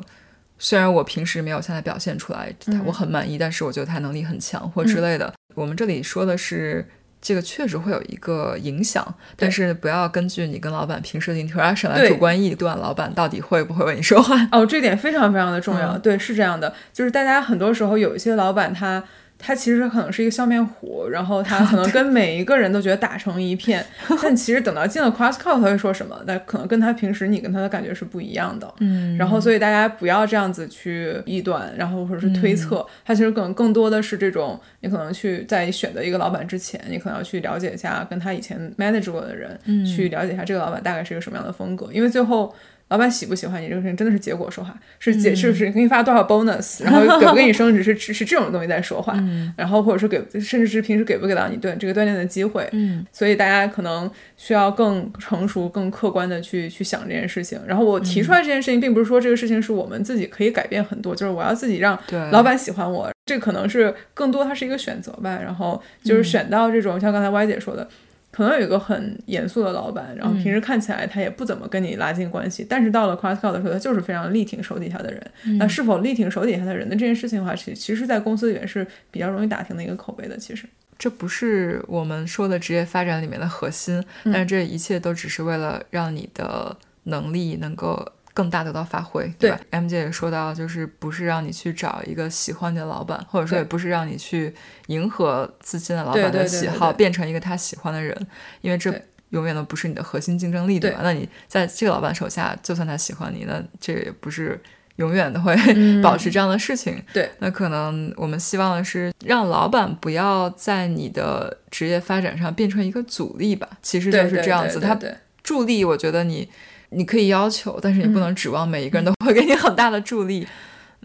[0.58, 5.32] 虽然我平时没有向他表现出来，我很满意，但是我觉得他能力很强或之类的。
[5.54, 6.86] 我们这里说的是，
[7.20, 14.48] 这个确实会有一个影响，但是不要根据你跟老板平时的 interaction 来主观臆断老板到底会不会为你说话。
[14.52, 15.96] 哦，这点非常非常的重要。
[15.98, 19.02] 对，是这样的，就是大家很多时候有一些老板他。
[19.38, 23.84] 他其实可能是一个笑面虎，然后他 可能跟每一个人都觉得打成一片，
[24.22, 26.18] 但其实等到进了 cross call，他会说什么？
[26.26, 28.72] 那可能跟他平时你跟他的感觉是不一样的。
[28.80, 42.54] 嗯，然后所以大家不要这样子去臆断，然后或者是推测，他其实可能更多的是这种，你可能去在选择一个老板之前，你可能要去了解一下跟他以前 manage 过的人，去了解一下这个老板大概是一个什么样的风格，因为最后。
[42.88, 49.12] 老板喜不喜欢你这个事情，真的是结果说话，是结是不是给你发多少 bonus， 然后给不给你升职， 是是这种东西在说话，
[49.56, 57.60] 然后或者是给，甚至是平时给不给到你锻这个锻炼的机会，嗯，所以大家可能需要更成熟、更客观的去去想这件事情。
[57.66, 61.98] 然后我提出来这件事情，并不是说这个事情是我们自己可以改变很多，就是我要自己让
[62.30, 65.36] 老板喜欢我，这可能是更多它是一个选择吧。
[65.42, 67.88] 然后就是选到这种像刚才歪姐说的。
[68.36, 75.58] 可能有一个很严肃的老板，然后平时看起来他也不怎么跟你拉近关系，但是到了 cross call 的时候，他就是非常力挺手底下的人。
[75.58, 80.36] 那是否力挺手底下的人的这件事情的话，其其实，在公司里面是比较容易打听的一个口碑的。
[80.36, 80.66] 其实，
[80.98, 88.06] 这不是我们说的职业发展里面的核心，但是这一切都只是为了让你的能力能够。
[88.36, 94.54] 更大得到发挥，对吧？M 姐也说到，就是不是让你去找一个喜欢你的老板，或者说也不是让你去
[94.88, 98.14] 迎合自信的老板的喜好，变成一个他喜欢的人，
[98.60, 98.92] 因为这
[99.30, 100.98] 永远都不是你的核心竞争力，对吧？
[101.02, 104.60] 那你在这个老板手下，就算他喜欢你，那这也不是
[104.96, 105.56] 永远都会
[106.04, 107.02] 保持这样的事情。
[107.14, 113.66] 对，那可能我们希望的是让老板不要在你的职业发展上变成一个阻力吧。
[113.80, 114.94] 其实就是这样子，他
[115.42, 116.46] 助力，我觉得你。
[116.90, 120.46] 你可以要求，但是你不能指望每一个人都会给你很大的助力。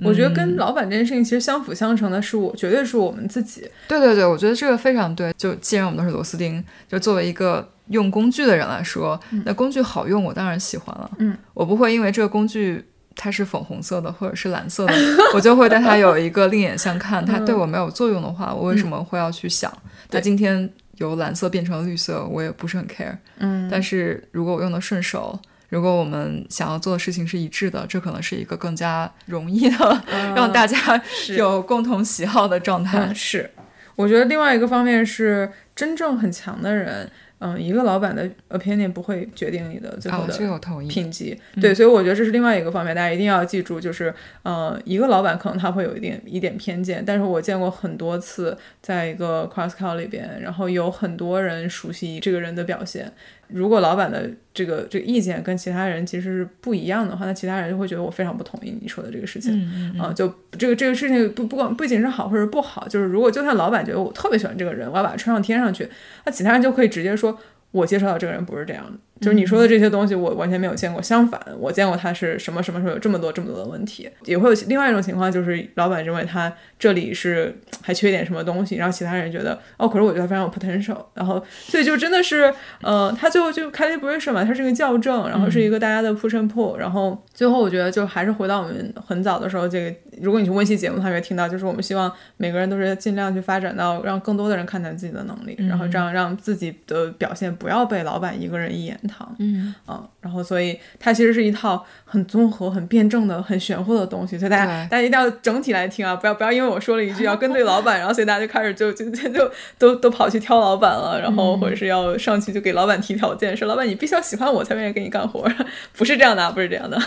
[0.04, 3.70] 我觉得跟老板这件事情其实相辅相成的是，我绝对是我们自己。
[3.88, 5.32] 对对对，我觉得这个非常对。
[5.38, 11.12] 就既然我们都是螺丝钉，就作为一个用工具的人来说，那工具好用，我当然喜欢了。
[11.20, 12.84] 嗯，我不会因为这个工具
[13.16, 14.94] 它是粉红色的或者是蓝色的，
[15.36, 17.24] 我就会对它有一个另眼相看。
[17.24, 19.72] 它对我没有作用的话，我为什么会要去想
[20.10, 22.26] 它今天由蓝色变成了绿色？
[22.26, 23.16] 我也不是很 care。
[23.38, 25.38] 嗯，但是如果我用的顺手。
[25.72, 30.04] 如果我们想要做的事情是一致的，这可能是一个更加容易的
[30.36, 31.02] 让大家
[31.38, 33.14] 有共同喜好的状态。
[33.14, 33.50] 是，
[33.96, 37.10] 我觉得另外一个方面是真正很强的人。
[37.44, 53.12] 嗯，一个老板的 opinion 不会决定你的最后的评级，对，所以我觉得这是另外一个方面，大家一定要记住，就是，呃，一个老板可能他会有一点一点偏见，但是我见过很多次，在一个 cross call 里边，然后有很多人熟悉这个人的表现，
[53.54, 65.88] 如果老板的这个这个意见跟其他人其实是不一样的话，那其他人就会觉得我非常不同意你说的这个事情，啊，就这个这个事情不不管不仅是好或者不好，就是如果就算老板觉得我特别喜欢这个人，我要把他穿上天上去，
[66.26, 67.38] 那其他人就可以直接说。
[67.72, 68.84] 我介绍到这个人不是这样
[69.22, 71.02] 就是你说的这些东西，我完全没有见过。
[71.02, 99.36] 相反，我见过他是什么什么时候有这么多这么多的问题，也会有另外一种情况，就是老板认为他这里是还缺点什么东西，然后其他人觉得哦，可是我觉得非常有 potential，然后所以就真的是呃，他最后就 calibration 嘛，它是一个校正，然后是一个大家的 push and pull，然后最后我觉得就还是回到我们很早的时候，这个如果你去温习节目，他会听到，就是我们希望每个人都是尽量去发展到让更多的人看待自己的能力，然后这样让自己的表现不要被老板一个人一言堂。
[99.40, 115.46] 嗯嗯，然后所以它其实是一套很综合、很辩证的、很玄乎的东西，所以大家大家一定要整体来听啊，不要不要因为我说了一句要跟对老板，然后所以大家就开始就就就就都都跑去挑老板了，然后或者是要上去就给老板提条件，说老板你必须要喜欢我才愿意给你干活，
[115.98, 116.98] 不是这样的，啊，不是这样的。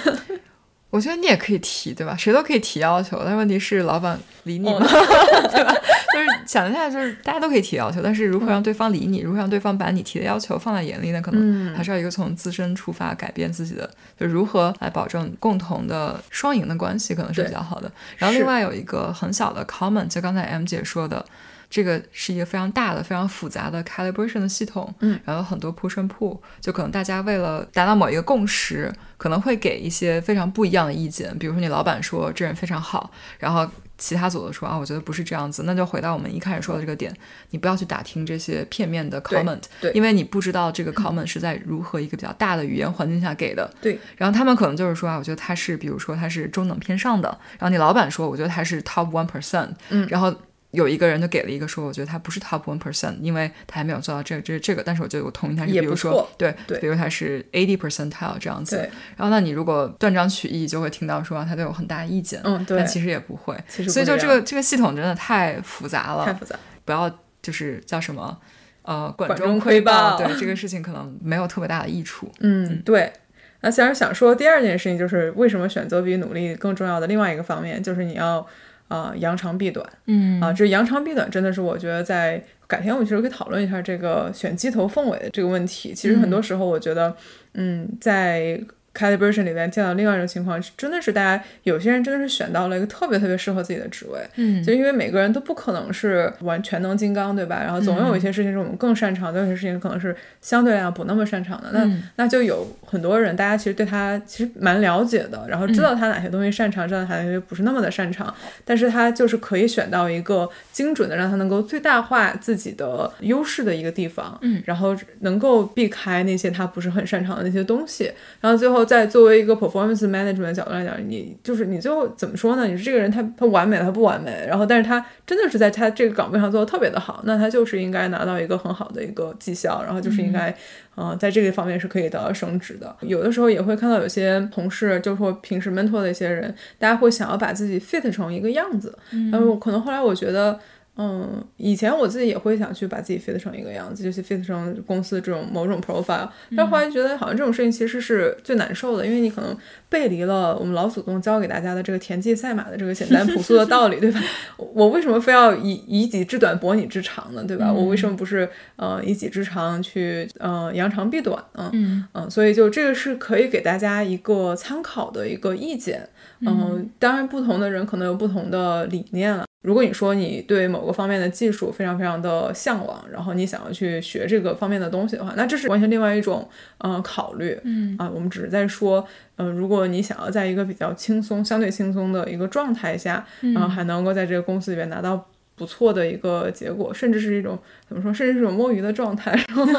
[0.94, 2.16] 我觉得你也可以提，对吧？
[2.16, 4.78] 谁都可以提要求，但问题是老板理你吗？
[4.78, 4.87] 哦
[5.50, 5.74] 对吧？
[6.12, 11.20] 就是想一下，就是大家都可以提要求，但是如何让对方理你，如何让对方把你提的要求放在眼里呢？
[11.20, 17.90] 可能嗯还是要一个从自身出发改变自己的，就如何来保证共同的双赢的关系，可能是比较好的。
[18.16, 21.26] 然后另外有一个很小的 comment，就刚才 M 姐说的。
[21.74, 31.37] 这个是一个非常大的、非常复杂的 calibration 的系统，嗯，然后有很多 push and pull，就可能大家为了达到某一个共识，可能会给一些非常不一样的意见。
[31.37, 33.10] 比如说你老板说这人非常好，
[33.40, 37.12] 然后其他组的说啊，我觉得不是这样子，那就回到我们一开始说的这个点，
[37.50, 43.68] 你不要去打听这些片面的 comment，对因为你不知道这个 comment 是在如何一个比较大的语言环境下给的。
[43.82, 50.32] 对，然后他们可能就是说啊，我觉得他是，比如说他是中等偏上的，然后你老板说，我觉得他是 top one percent，嗯然后。
[50.74, 58.76] 有一个人就给了一个说，我觉得他不是 top one percent，因为他还没有做到这个这个这个，但是我觉得我同意他是，比如说对对比如他是 eighty percentile 这样子。
[58.76, 58.82] 对，
[59.16, 66.56] 然后那你如果断章取义，就会听到说、啊、他对我很大意见，嗯对但其实也不会，其实所以就这个这个系统真的太复杂了，太复杂。
[66.84, 67.10] 不要
[67.40, 68.38] 就是叫什么
[68.82, 72.30] 呃管管中中窥豹，豹对这个事情可能没有特别大的益处。
[72.40, 73.12] 嗯，对。
[73.60, 78.46] 那其实想说第二件事情，就是为什么选择比努力更重要的另外一个方面，就是你要
[78.88, 79.87] 啊、呃扬长避短。
[80.07, 85.92] 嗯啊，这扬长避短真的是我觉得在改天我们其实可以讨论一下这个选鸡头凤尾的这个问题。
[85.94, 87.14] 其实很多时候我觉得，
[87.53, 88.61] 嗯，在
[88.94, 94.62] calibration 里面见到另外一种情况，真的是大家有些人真的是选到了一个特别特别适合自己的职位，嗯。
[94.62, 97.61] 就因为每个人都不可能是完全能金刚，对吧？
[97.62, 101.70] 然后总有一些事情是我们更擅长的，有些事情可能是相对来讲不那么擅长的。
[101.72, 102.02] 那、嗯。
[102.16, 108.33] 那就有很多人，大家其实对他其实蛮了解的，然后知道他哪些东西擅长，知道他哪些不是那么的擅长，
[108.64, 122.66] 但是他就是可以选到一个精准的，让他能够最大化自己的优势的一个地方，嗯，然后能够避开那些他不是很擅长的那些东西，然后最后再作为一个 performance management 的角度来讲，你就是你最后怎么说呢？
[122.66, 130.55] 你是这个人他他完美，他不完美，然后但是他真的是在他这个岗位上做的特别的好，那他就是应该拿到一个很好的一个绩效，然后就是应该。
[130.97, 132.94] 嗯、在这个方面是可以得到升职的。
[133.01, 138.97] 有的时候也会看到有些同事，就是说平时 mentor 的一些人，大家会想要把自己 fit 成一个样子。
[139.33, 140.57] 然后可能后来我觉得，
[140.96, 146.28] 嗯，以前我自己也会想去把自己 fit 成一个样子，就是 fit 成公司这种某种 profile。
[146.57, 149.57] 但后来觉得好像这种事情其实是最难受的，因为你可能
[149.88, 154.20] 背离了我们老祖宗教给大家的这个田忌赛马的这个简单朴素的道理，对吧？
[154.57, 157.42] 我为什么非要以以己之短博你之长呢？
[157.42, 157.72] 对吧？
[157.72, 161.70] 我为什么不是呃以己之长去呃扬长避短呢？
[161.72, 166.09] 嗯嗯，所以就这个是可以给大家一个参考的一个意见。
[166.40, 169.44] 嗯，当然不同的人可能有不同的理念了。
[169.64, 176.46] 如果你说你对某个方面的技术非常非常的向往，然后你想要去学这个方面的东西的话，那这是完全另外一种
[176.79, 177.59] 嗯、呃考虑。
[177.64, 179.03] 嗯啊，我们只是在说，
[179.37, 183.24] 嗯、如果你想要在一个比较轻松、相对轻松的一个状态下，
[183.55, 189.38] 然后还能够在这个公司里面拿到不错的一个结果，甚至是一种怎么说，甚至是一种摸鱼的状态。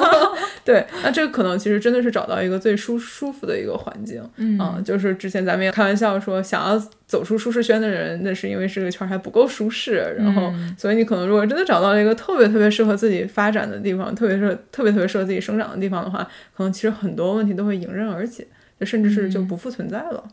[0.64, 4.24] 对，那这个可能其实真的是找到一个最舒舒服的一个环境。
[4.38, 18.48] 嗯啊，就是之前咱们也开玩笑说，想要走出舒适圈的人，那是因为这个圈儿还不够舒适，然后，嗯所以你可能如果真的找到了一个特别特别适合自己发展的地方，特别是特别特别适合自己生长的地方的话，可能其实很多问题都会迎刃而解，
[18.80, 20.24] 就甚至是就不复存在了。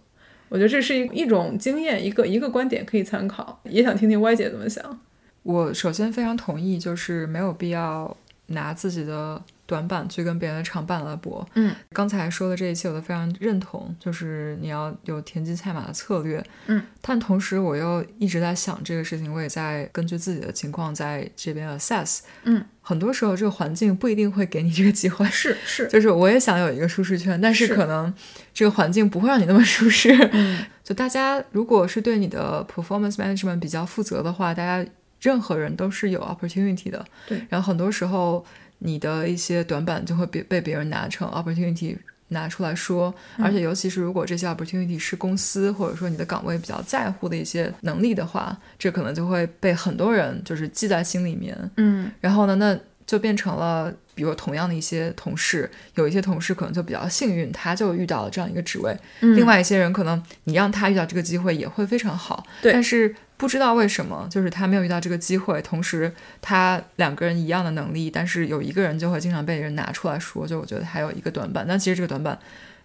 [0.48, 5.00] 我觉得这是一一种经验，一个一个观点可以参考，也想听听歪姐怎么想。
[5.42, 11.46] 我首先非常同意，就是没有必要拿自己的短板去跟别人的长板来搏。
[11.54, 16.44] 嗯，刚才说的这一切我都非常认同，就是你要有田忌赛马的策略。
[16.66, 22.20] 嗯，但同时我又一直在想这个事情，我也在根据自己的情况在这边 assess。
[22.44, 25.26] 嗯，很多时候这个环境不一定会给你这个机会。
[25.26, 28.12] 是是，就是我也想有一个舒适圈，但是是可能
[28.52, 30.12] 这个环境不会让你那么舒适。
[30.32, 34.84] 嗯就大家如果是对你的 performance management 比较负责的话，大家
[35.22, 37.02] 任何人都是有 opportunity 的。
[37.26, 38.44] 对，然后很多时候
[38.80, 41.96] 你的一些短板就会被被别人拿成 opportunity
[42.28, 51.56] 拿出来说，而且尤其是如果这些 opportunity 是公司或者说你的岗位比较在乎的一些能力的话，这可能就会被很多人就是记在心里面。
[51.76, 59.36] 嗯然后呢，那就变成了，比如同样的一些同事，有一些同事可能就比较幸运，他就遇到了这样一个职位；嗯。
[59.36, 62.72] 另外一些人可能你让他遇到这个机会也会非常好，对。
[62.72, 72.38] 但是不知道为什么，就是他没有遇到这个机会，同时他两个人一样的能力，但是有一个人就会经常被人拿出来说，就我觉得还有一个短板，但其实这个短板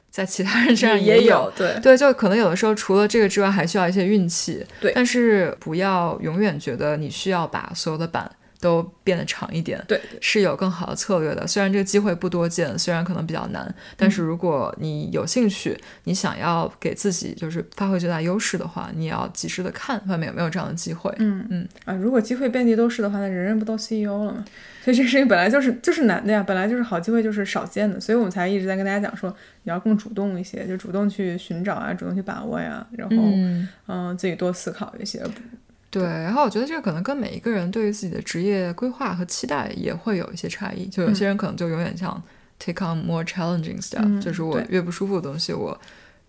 [0.09, 1.51] 在其他人身上也有。
[1.55, 1.79] 对。
[1.81, 4.65] 对，就可能有的时候除了这个之外，还需要一些运气。
[4.79, 4.91] 对。
[4.95, 9.83] 但是不要永远觉得你需要把所有的板都变得长一点。
[9.87, 11.45] 对是有更好的策略的。
[11.47, 21.13] 虽然这个机会不多见，虽然可能比较难，但是如果你有兴趣，你想要给自己就是发挥最大优势的话，你也要及时的看外面有没有这样的机会。
[21.17, 24.45] 嗯嗯啊，如果机会遍地都是的话，那人人不都 CEO 了吗？
[24.83, 29.29] 所以这个事情本来就是就是难的呀，本来就是好机会就是少见的，所以我们才一直在跟大家讲说，
[29.63, 35.21] 你要更主动一些，就主动去寻找啊，主动去把握呀，然后嗯，嗯、自己多思考一些。
[35.99, 36.07] 对。
[36.07, 40.85] 然后我觉得这个可能跟每一个人对于自己的职业规划和期待也会有一些差异。
[40.87, 42.21] 就有些人可能就永远想
[42.59, 45.79] take on more challenging stuff，、嗯就是我越不舒服的东西，我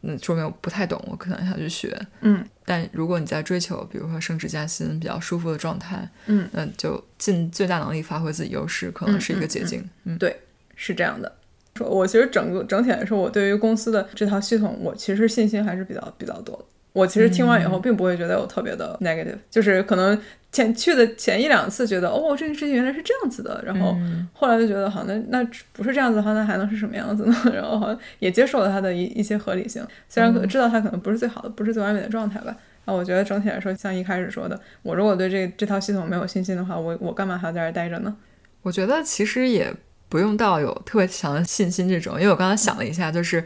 [0.02, 1.98] 嗯说明我不太懂，我可能想去学。
[2.20, 9.88] 嗯但如果你在追求，比如说升职加薪比较舒服的状态，嗯，那就尽最大能力发挥自己优势，可能是一个捷径。
[10.04, 10.38] 嗯对，
[10.76, 11.32] 是这样的。
[11.76, 16.64] 说我其实整个整体来说，我对于公司的这套系统，我其实信心还是比较比较多的。
[16.98, 20.20] 我其实听完以后，并不会觉得有特别的 negative，、就是可能
[20.50, 27.34] 前去的前一两次觉得，哦，这件事情原来是这样子的，然后嗯后来就觉得，好，那那不是这样子的话，那还能是什么样子呢？
[27.54, 32.56] 然后好像也接受了它的一一些合理性，虽然可知道它可能不是最好的，不是最完美的状态吧。
[32.84, 38.16] 啊，我觉得整体来说，像一开始说的，我如果对这这套系统没有信心的话，我我干嘛还要在这儿待着呢？
[38.62, 39.70] 我觉得其实也
[40.08, 43.44] 不用到有特别强的信心这种，因为我刚才想了一下，就是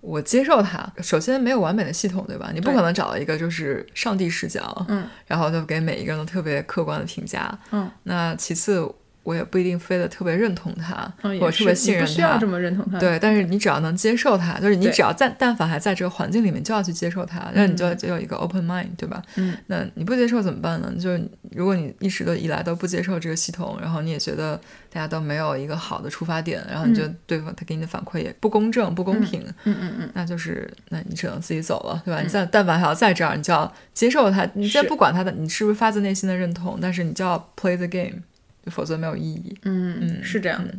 [0.00, 0.90] 我接受它。
[1.02, 2.50] 首先没有完美的系统，对吧？
[2.54, 7.56] 你不可能找到一个就是上帝视角，嗯然后就给每一个人都特别客观的评价。
[7.72, 8.88] 嗯那其次，
[9.28, 12.46] 我也不一定非得特别认同他，嗯，也或者特别信任他不需要这。
[12.46, 12.98] 么认同他。
[12.98, 19.22] 对，但是你只要能接受他，就是你只要在但凡还在这个环境里面，就要去接受他，那你就就有一个 open mind，对吧？
[19.36, 20.90] 嗯，那你不接受怎么办呢？
[20.98, 24.58] 就是如果你一直都以来都不接受这个系统，然后你也觉得
[24.90, 32.22] 大家都没有一个好的出发点，然后你觉得对方他给你的反馈也不公正、不公平，嗯嗯嗯，那就是那你只能自己走了，对吧？
[32.22, 38.22] 你在但凡还要在这儿，你就要接受他，你先是不管他的你是不是发自内心的认同，但是你就要 play the game，
[38.66, 39.58] 否则没有意义。
[39.62, 40.74] 嗯嗯是这样的。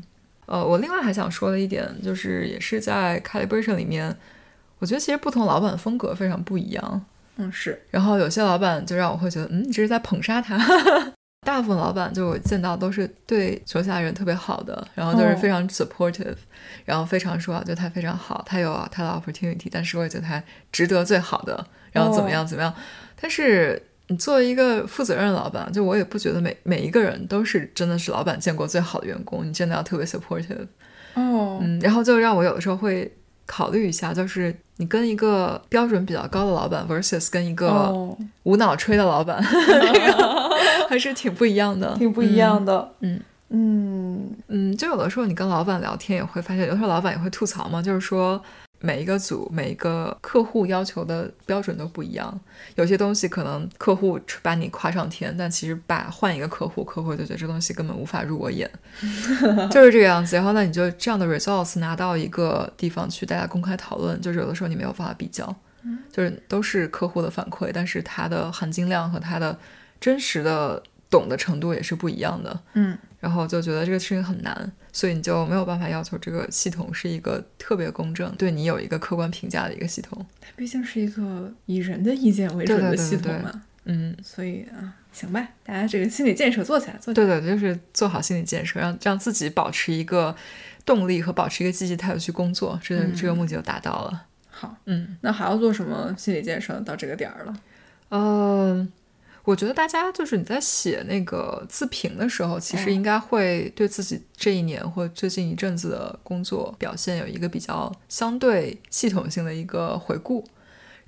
[0.45, 4.15] 呃，我另外还想说的一点就是，也是在 calibration 里面，
[4.79, 7.05] 我觉得其实不同老板风格非常不一样。
[7.37, 10.57] 嗯是，然后有些老板就让我会觉得，嗯，你这是在捧杀他。
[11.47, 16.35] 大部分老板就我见到都是对手下人特别好的，然后就是哦非常 supportive，、
[16.83, 22.73] 然后非常说啊，他非常好，他有他的 opportunity，但是我也觉得他值得最好的，然后怎么样怎么样。
[23.21, 30.67] 但是你作为一个负责任的老板，就我也不觉得每每一个人都是真的是老板见过最好的员工，你真的要特别 supportive。
[31.13, 33.11] 哦，嗯，然后就让我有的时候会
[33.45, 39.41] 考虑一下，就是你跟一个标准比较高的老板 versus 跟一个哦，无脑吹的老板，
[40.89, 42.91] 还是挺不一样的， 挺不一样的。
[43.01, 48.41] 嗯嗯嗯，就有的时候你跟老板聊天也会发现，有的时候老板也会吐槽嘛，就是说
[48.81, 52.39] 每一个组、每一个客户要求的标准都不一样，
[52.75, 58.69] 有些东西可能客户把你夸上天，但其实把换一个客户，客户就觉得这东西根本无法入我眼，
[59.69, 60.35] 就是这个样子。
[60.35, 65.53] 然后那，你就这样的 results 拿到一个地方去，大家公开讨论，就是有的时候你没有办法比较，
[66.11, 69.57] 就是都是客户的反馈，但是它的含金量和它的
[69.99, 72.61] 真实的懂的程度也是不一样的。
[72.73, 80.25] 嗯然后就觉得这个事情很难，所以你就没有办法要求这个系统是一个特别公正，对你有一个客观评价的一个系统。
[80.39, 87.27] 它毕竟是一个以人的意见为准的对对对对系统嘛，嗯，所以啊，行吧，大家这个心理建设做起来，做起来。
[87.27, 90.33] 对对，就是做好心理建设，让让自己保持一个
[90.85, 94.27] 动力和保持一个积极态度去工作，这个、这个目的就达到了。
[94.49, 96.79] 好，嗯那还要做什么心理建设？
[96.85, 97.53] 到这个点儿了，
[98.07, 98.87] 呃，
[99.43, 110.45] 我觉得大家就是你在写那个自评的时候，其实哦应该会对自己这一年或最近一阵子的工作表现有一个比较相对系统性的一个回顾。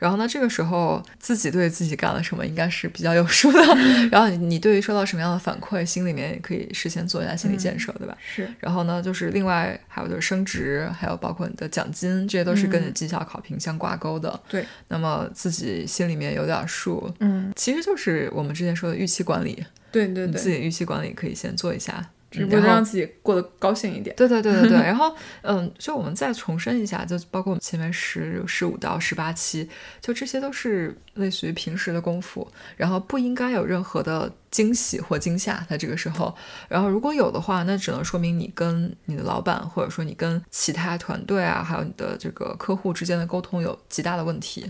[0.02, 3.60] 然后呢，这个时候自己对自己干了什么应该是比较有数的。
[4.12, 8.18] 然后你你对于收到什么样的反馈，心里面也可以事先做一下心理建设，对吧？
[8.34, 14.42] 是然后呢，就是另外还有就是升职，还有包括你的奖金，这些都是跟你绩效考评相挂钩的。
[14.50, 19.64] 对，那么自己心里面有点数，嗯，其实就是我们之前说的预期管理。
[19.92, 22.10] 对对对，你自己的预期管理可以先做一下。
[22.32, 24.16] 只不过让自己过得高兴一点。
[24.16, 24.78] 对对对对对。
[24.82, 29.70] 然后，嗯，就我们再重申一下，就包括我们前面十十五到十八期，
[30.00, 36.34] 就这些都是类似于平时的功夫，然后不应该有任何的惊喜或惊吓在这个时候。
[36.70, 44.66] 然后如果有的话，那只能说明你跟你的老板，或者说你跟其他团队啊，还有你的这个客户之间的沟通有极大的问题。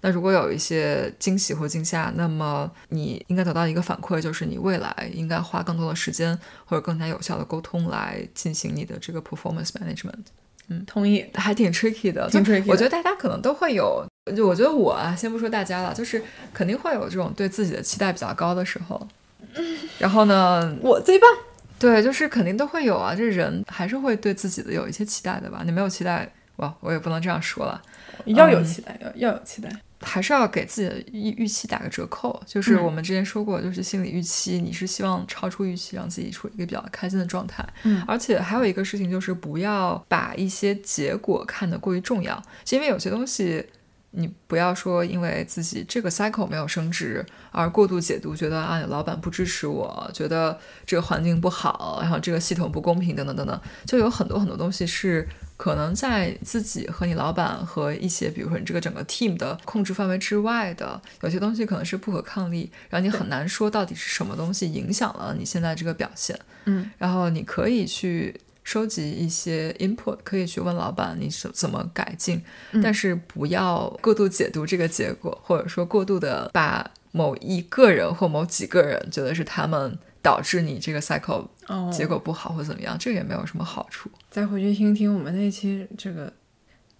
[0.00, 10.24] 那如果有一些惊喜或惊吓，那么你应该得到一个反馈，就是你未来应该花更多的时间或者更加有效的沟通来进行你的这个 performance management。
[10.68, 12.28] 嗯，同意，还挺 tricky 的。
[12.28, 12.64] 挺 tricky。
[12.66, 14.04] 我觉得大家可能都会有，
[14.36, 16.20] 就我觉得我啊，先不说大家了，就是
[16.52, 19.06] 肯定会有这种对自己的期待比较高的时候。
[19.98, 21.28] 然后呢，我最棒。
[21.78, 25.62] 对，就是肯定都会有啊，这人还是会对自己的有一些期待的吧？
[25.64, 27.80] 你没有期待，哇，我也不能这样说了。
[28.24, 29.70] 要有期待，要要有期待。
[30.00, 37.66] 还是要给自己的预预期打个折扣，就是我们之前说过，就是心理预期，你是希望超出预期，让自己处于一个比较开心的状态。
[37.84, 43.64] 嗯，而且还有一个事情就是，不要把一些结果看得过于重要，因为有些东西，
[44.16, 55.28] 你不要说因为自己这个 cycle 没有升职而过度解读，觉得啊，老板不支持我，觉得这个环境不好，然后这个系统不公平，等等等等，就有很多很多东西是。
[55.58, 66.38] 可能在自己和你老板和一些，比如说你这个整个 team 的控制范围之外的，有些东西可能是不可抗力，然后你很难说到底是什么东西影响了你现在这个表现。
[66.66, 72.42] 嗯，然后你可以去收集一些 input，可以去问老板你怎怎么改进，
[72.82, 79.96] 但是不要过度解读这个结果，或者说过度的把某一个人或某几个人觉得是他们。
[80.22, 81.46] 导致你这个 cycle
[81.92, 84.10] 结果不好或怎么样，这个也没有什么好处。
[84.28, 86.32] 再回去听听我们那期这个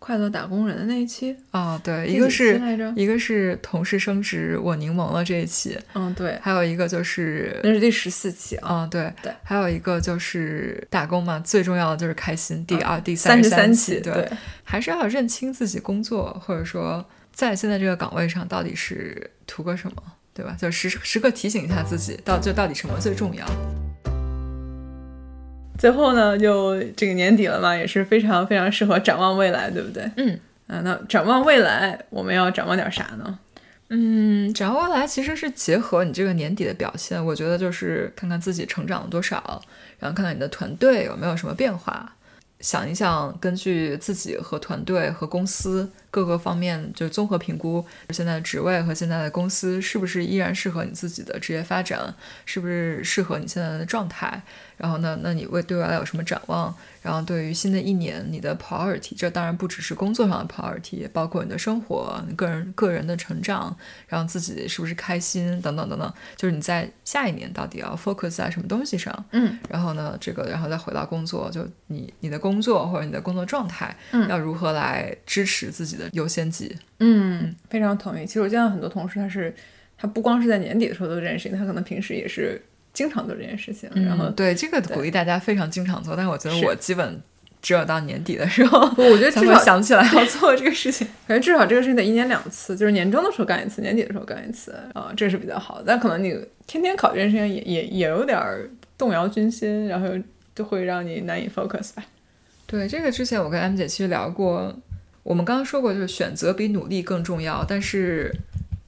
[0.07, 2.61] 快乐打工人的那一期啊，对，一个是
[2.95, 12.65] 一个是同事升职我柠檬了这一期，嗯，对，还有一个就是那是第十四期啊，对对，还有一个就是打工嘛，最重要的就是开心。
[12.67, 14.31] 第二、第三十三期，对，
[14.63, 20.01] 还是要认清自己工作或者说在现在这个岗位上到底是图个什么。
[20.33, 20.55] 对吧？
[20.61, 23.47] 就时时刻提醒一下自己，到就到底什么最重要？
[25.79, 30.11] 最后呢，就这个年底了嘛，也是非常非常适合展望未来，对不对？
[30.17, 33.39] 嗯啊，那展望未来，我们要展望点啥呢？
[33.89, 39.63] 嗯，展望未来其实是结合你这个年底的表现，我觉得就是看看自己成长了多少，
[39.99, 42.13] 然后看看你的团队有没有什么变化，
[42.61, 45.91] 想一想，根据自己和团队和公司。
[46.17, 52.15] 各个方面就综合评估现在的职位和现在的公司是不是依然适合你自己的职业发展，
[52.47, 54.41] 是不是适合你现在的状态？
[54.79, 56.75] 然后呢，那你为对未来有什么展望？
[57.03, 63.75] 然后对于新的一年你的 priority，这当然不只是工作上的 priority，也包括你的生活、你个人个人的成长，
[64.09, 66.13] 然后自己是不是开心等等等等。
[66.35, 69.25] 就是你在下一年到底要 focus 在什么东西上？
[69.33, 76.06] 嗯，然后呢，这个然后再回到工作，就你你的工作或者你的工作状态，嗯，要如何来支持自己的。
[76.13, 78.25] 优先级，嗯，非常同意。
[78.27, 79.55] 其实我见到很多同事，他是
[79.99, 82.61] 他不光是在年底的时候做这件事情，他可能平时也是
[82.93, 83.91] 经常做这件事情。
[83.95, 87.21] 然后对这个鼓励大家非常经常做，但是我觉得我基本
[87.63, 91.07] 只有到年底的时候，我觉得至少想起来要做这个事情。
[91.27, 95.85] 感觉至少这个事情得一年两次，就是年终的时候干一次，年底的时候干一次啊，这是比较好的。
[95.87, 98.39] 但可能你天天考这件事情也也也有点
[98.97, 100.09] 动摇军心，然后
[100.55, 102.05] 就会让你难以 focus 吧。
[102.67, 104.77] 对这个之前我跟 M 姐其实聊过。
[105.27, 108.33] 我们刚刚说过，就是选择比努力更重要，但是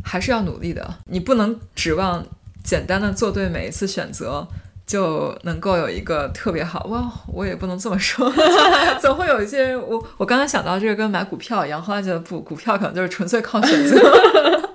[0.05, 0.89] 还是要努力的。
[1.07, 2.25] 你不能指望
[2.63, 4.47] 简单的做对每一次选择
[4.87, 6.85] 就能够有一个特别好。
[6.85, 8.33] 哇，我也不能这么说，
[9.03, 13.99] 总会有一些我我刚才想到这个跟买股票一样，后来觉得不，股票可能就是纯粹靠选择。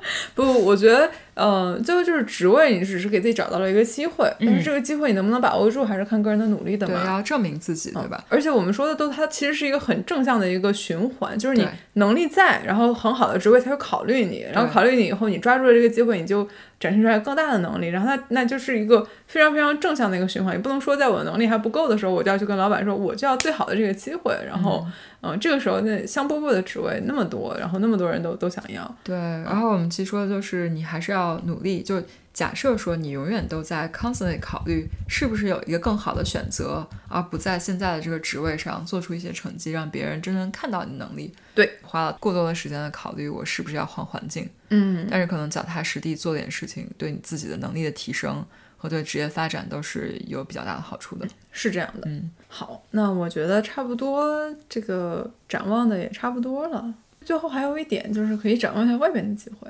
[0.35, 1.09] 不，我觉得。
[1.35, 6.93] 嗯，最后就是职位，你只是给自己找到了一个机会，但是这个机会你能不能把握住，还是看个人的努力的嘛。
[7.01, 8.23] 对，要证明自己，对吧？
[8.29, 16.47] 而且我们说的都，它其实是一个很正向的一个循环，就是你能力在，然后很好的职位才会考虑你，然后考虑你以后，你抓住了这个机会，你就
[16.83, 20.53] 展现出来更大的能力，然后那那就是一个非常非常正向的一个循环。
[20.53, 24.85] 也不能说在我的能力还不够的时候，我就要去跟老板说，我就要最好的这个机会，然后
[25.21, 28.95] 嗯，这个时候那香饽饽的职位那么多，然后那么多人都都想要。
[29.03, 32.01] 对，然后我们其实说的就是你还是要努力，就。
[32.33, 41.31] 假设说你永远都在 constantly 考虑是不是有一个更好的选择，而不在现在的这个职位上做出一些成绩，让别人真正看到你能力。
[41.53, 44.49] 对，花了过多的时间的考虑我是不是要换环境。
[44.69, 48.43] 嗯，但是可能脚踏实地做点事情，对你自己的能力的提升
[48.77, 51.27] 和对职业发展都是有比较大的好处的。
[51.51, 52.07] 是这样的。
[52.07, 56.91] 嗯，好，那我觉得差不多，这个展望的也差不多了。
[57.23, 59.69] 最后还有一点就是可以展望一下外面的机会。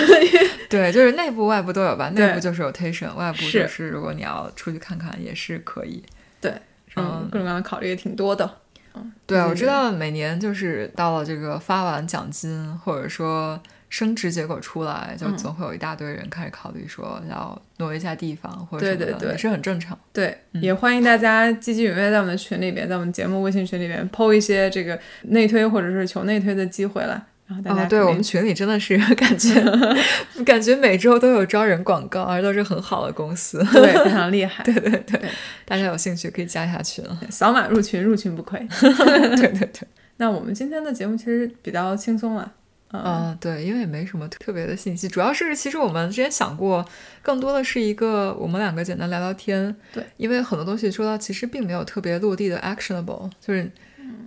[0.70, 2.08] 对，就是内部、外部都有吧。
[2.10, 6.02] 内部就是 rotation，外部就是如果你要出去看看也是可以。
[6.40, 6.52] 对，
[6.96, 8.58] 嗯，各种各样的考虑也挺多的。
[8.94, 13.58] 嗯，对，对我知道每年就是到了这个发完奖金或者说
[13.92, 19.96] 升职结果出来，就嗯总会有一大堆人开始考虑说要挪一下地方或者什么的，对对对也是很正常。
[20.14, 29.62] 对，嗯也欢迎大家积极踊跃在我们的群里边，在我们节目微信群里边抛一些这个内推或者是求内推的机会来，然后大家哦，对我们群里真的是 感觉
[30.46, 33.62] 感觉每周都有招人广告，而且都是很好的公司。
[33.74, 35.20] 对非 常厉害，对对对对
[35.66, 37.04] 大家有兴趣可以加一下群。
[37.28, 38.58] 扫码入群，入群不亏。
[38.80, 39.86] 对对对。
[40.16, 42.52] 那我们今天的节目其实比较轻松了，
[42.92, 46.86] 嗯，嗯，对，因为也没什么特别的信息，主要是其实我们之前想过，
[47.22, 49.74] 更多的是一个我们两个简单聊聊天。
[49.92, 53.70] 对，因为很多东西说到其实并没有特别落地的 actionable，就是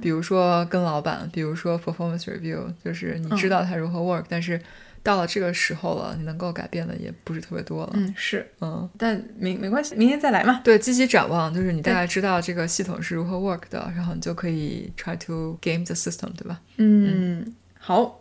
[0.02, 4.60] 比如说跟老板，比如说 performance review，就是你知道他如何 work，、但是
[5.04, 7.92] 到了这个时候了，你能够改变的也不是特别多了。
[7.94, 10.62] 嗯是，嗯，但没没关系，明天再来嘛。
[10.64, 16.60] 对，积极展望，就是你大概知道这个系统是如何 work 的，然后你就可以 try to game the system，对吧？
[16.78, 18.20] 嗯，好，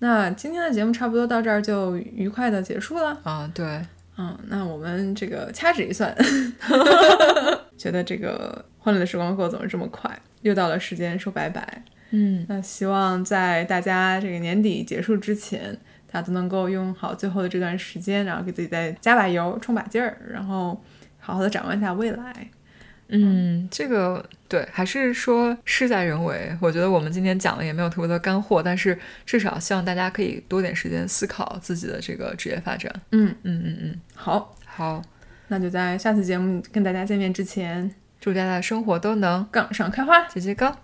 [0.00, 3.18] 那今天的节目差不多到这儿就愉快的结束了。
[3.22, 3.80] 啊，对，
[4.18, 6.14] 嗯，那我们这个掐指一算
[7.78, 10.10] 觉得这个欢乐的时光过得总是这么快，
[10.42, 11.84] 又到了时间说拜拜。
[12.10, 15.78] 嗯，那希望在大家这个年底结束之前，
[16.10, 20.82] 大家都能够用好最后的这段时间，然后给自己再加把油、充把劲儿，然后
[21.18, 22.50] 好好的展望一下未来。
[23.10, 26.56] 嗯，这个对，还是说事在人为。
[26.60, 32.92] 我觉得我们今天讲的也没有特别的干货，但是至少希望大家可以多点时间思考自己的这个职业发展。
[33.12, 35.02] 嗯，嗯嗯嗯，好，好，
[35.48, 40.26] 那就在下次节目跟大家见面之前，祝大家的生活都能杠上开花。
[40.28, 40.74] 节节高。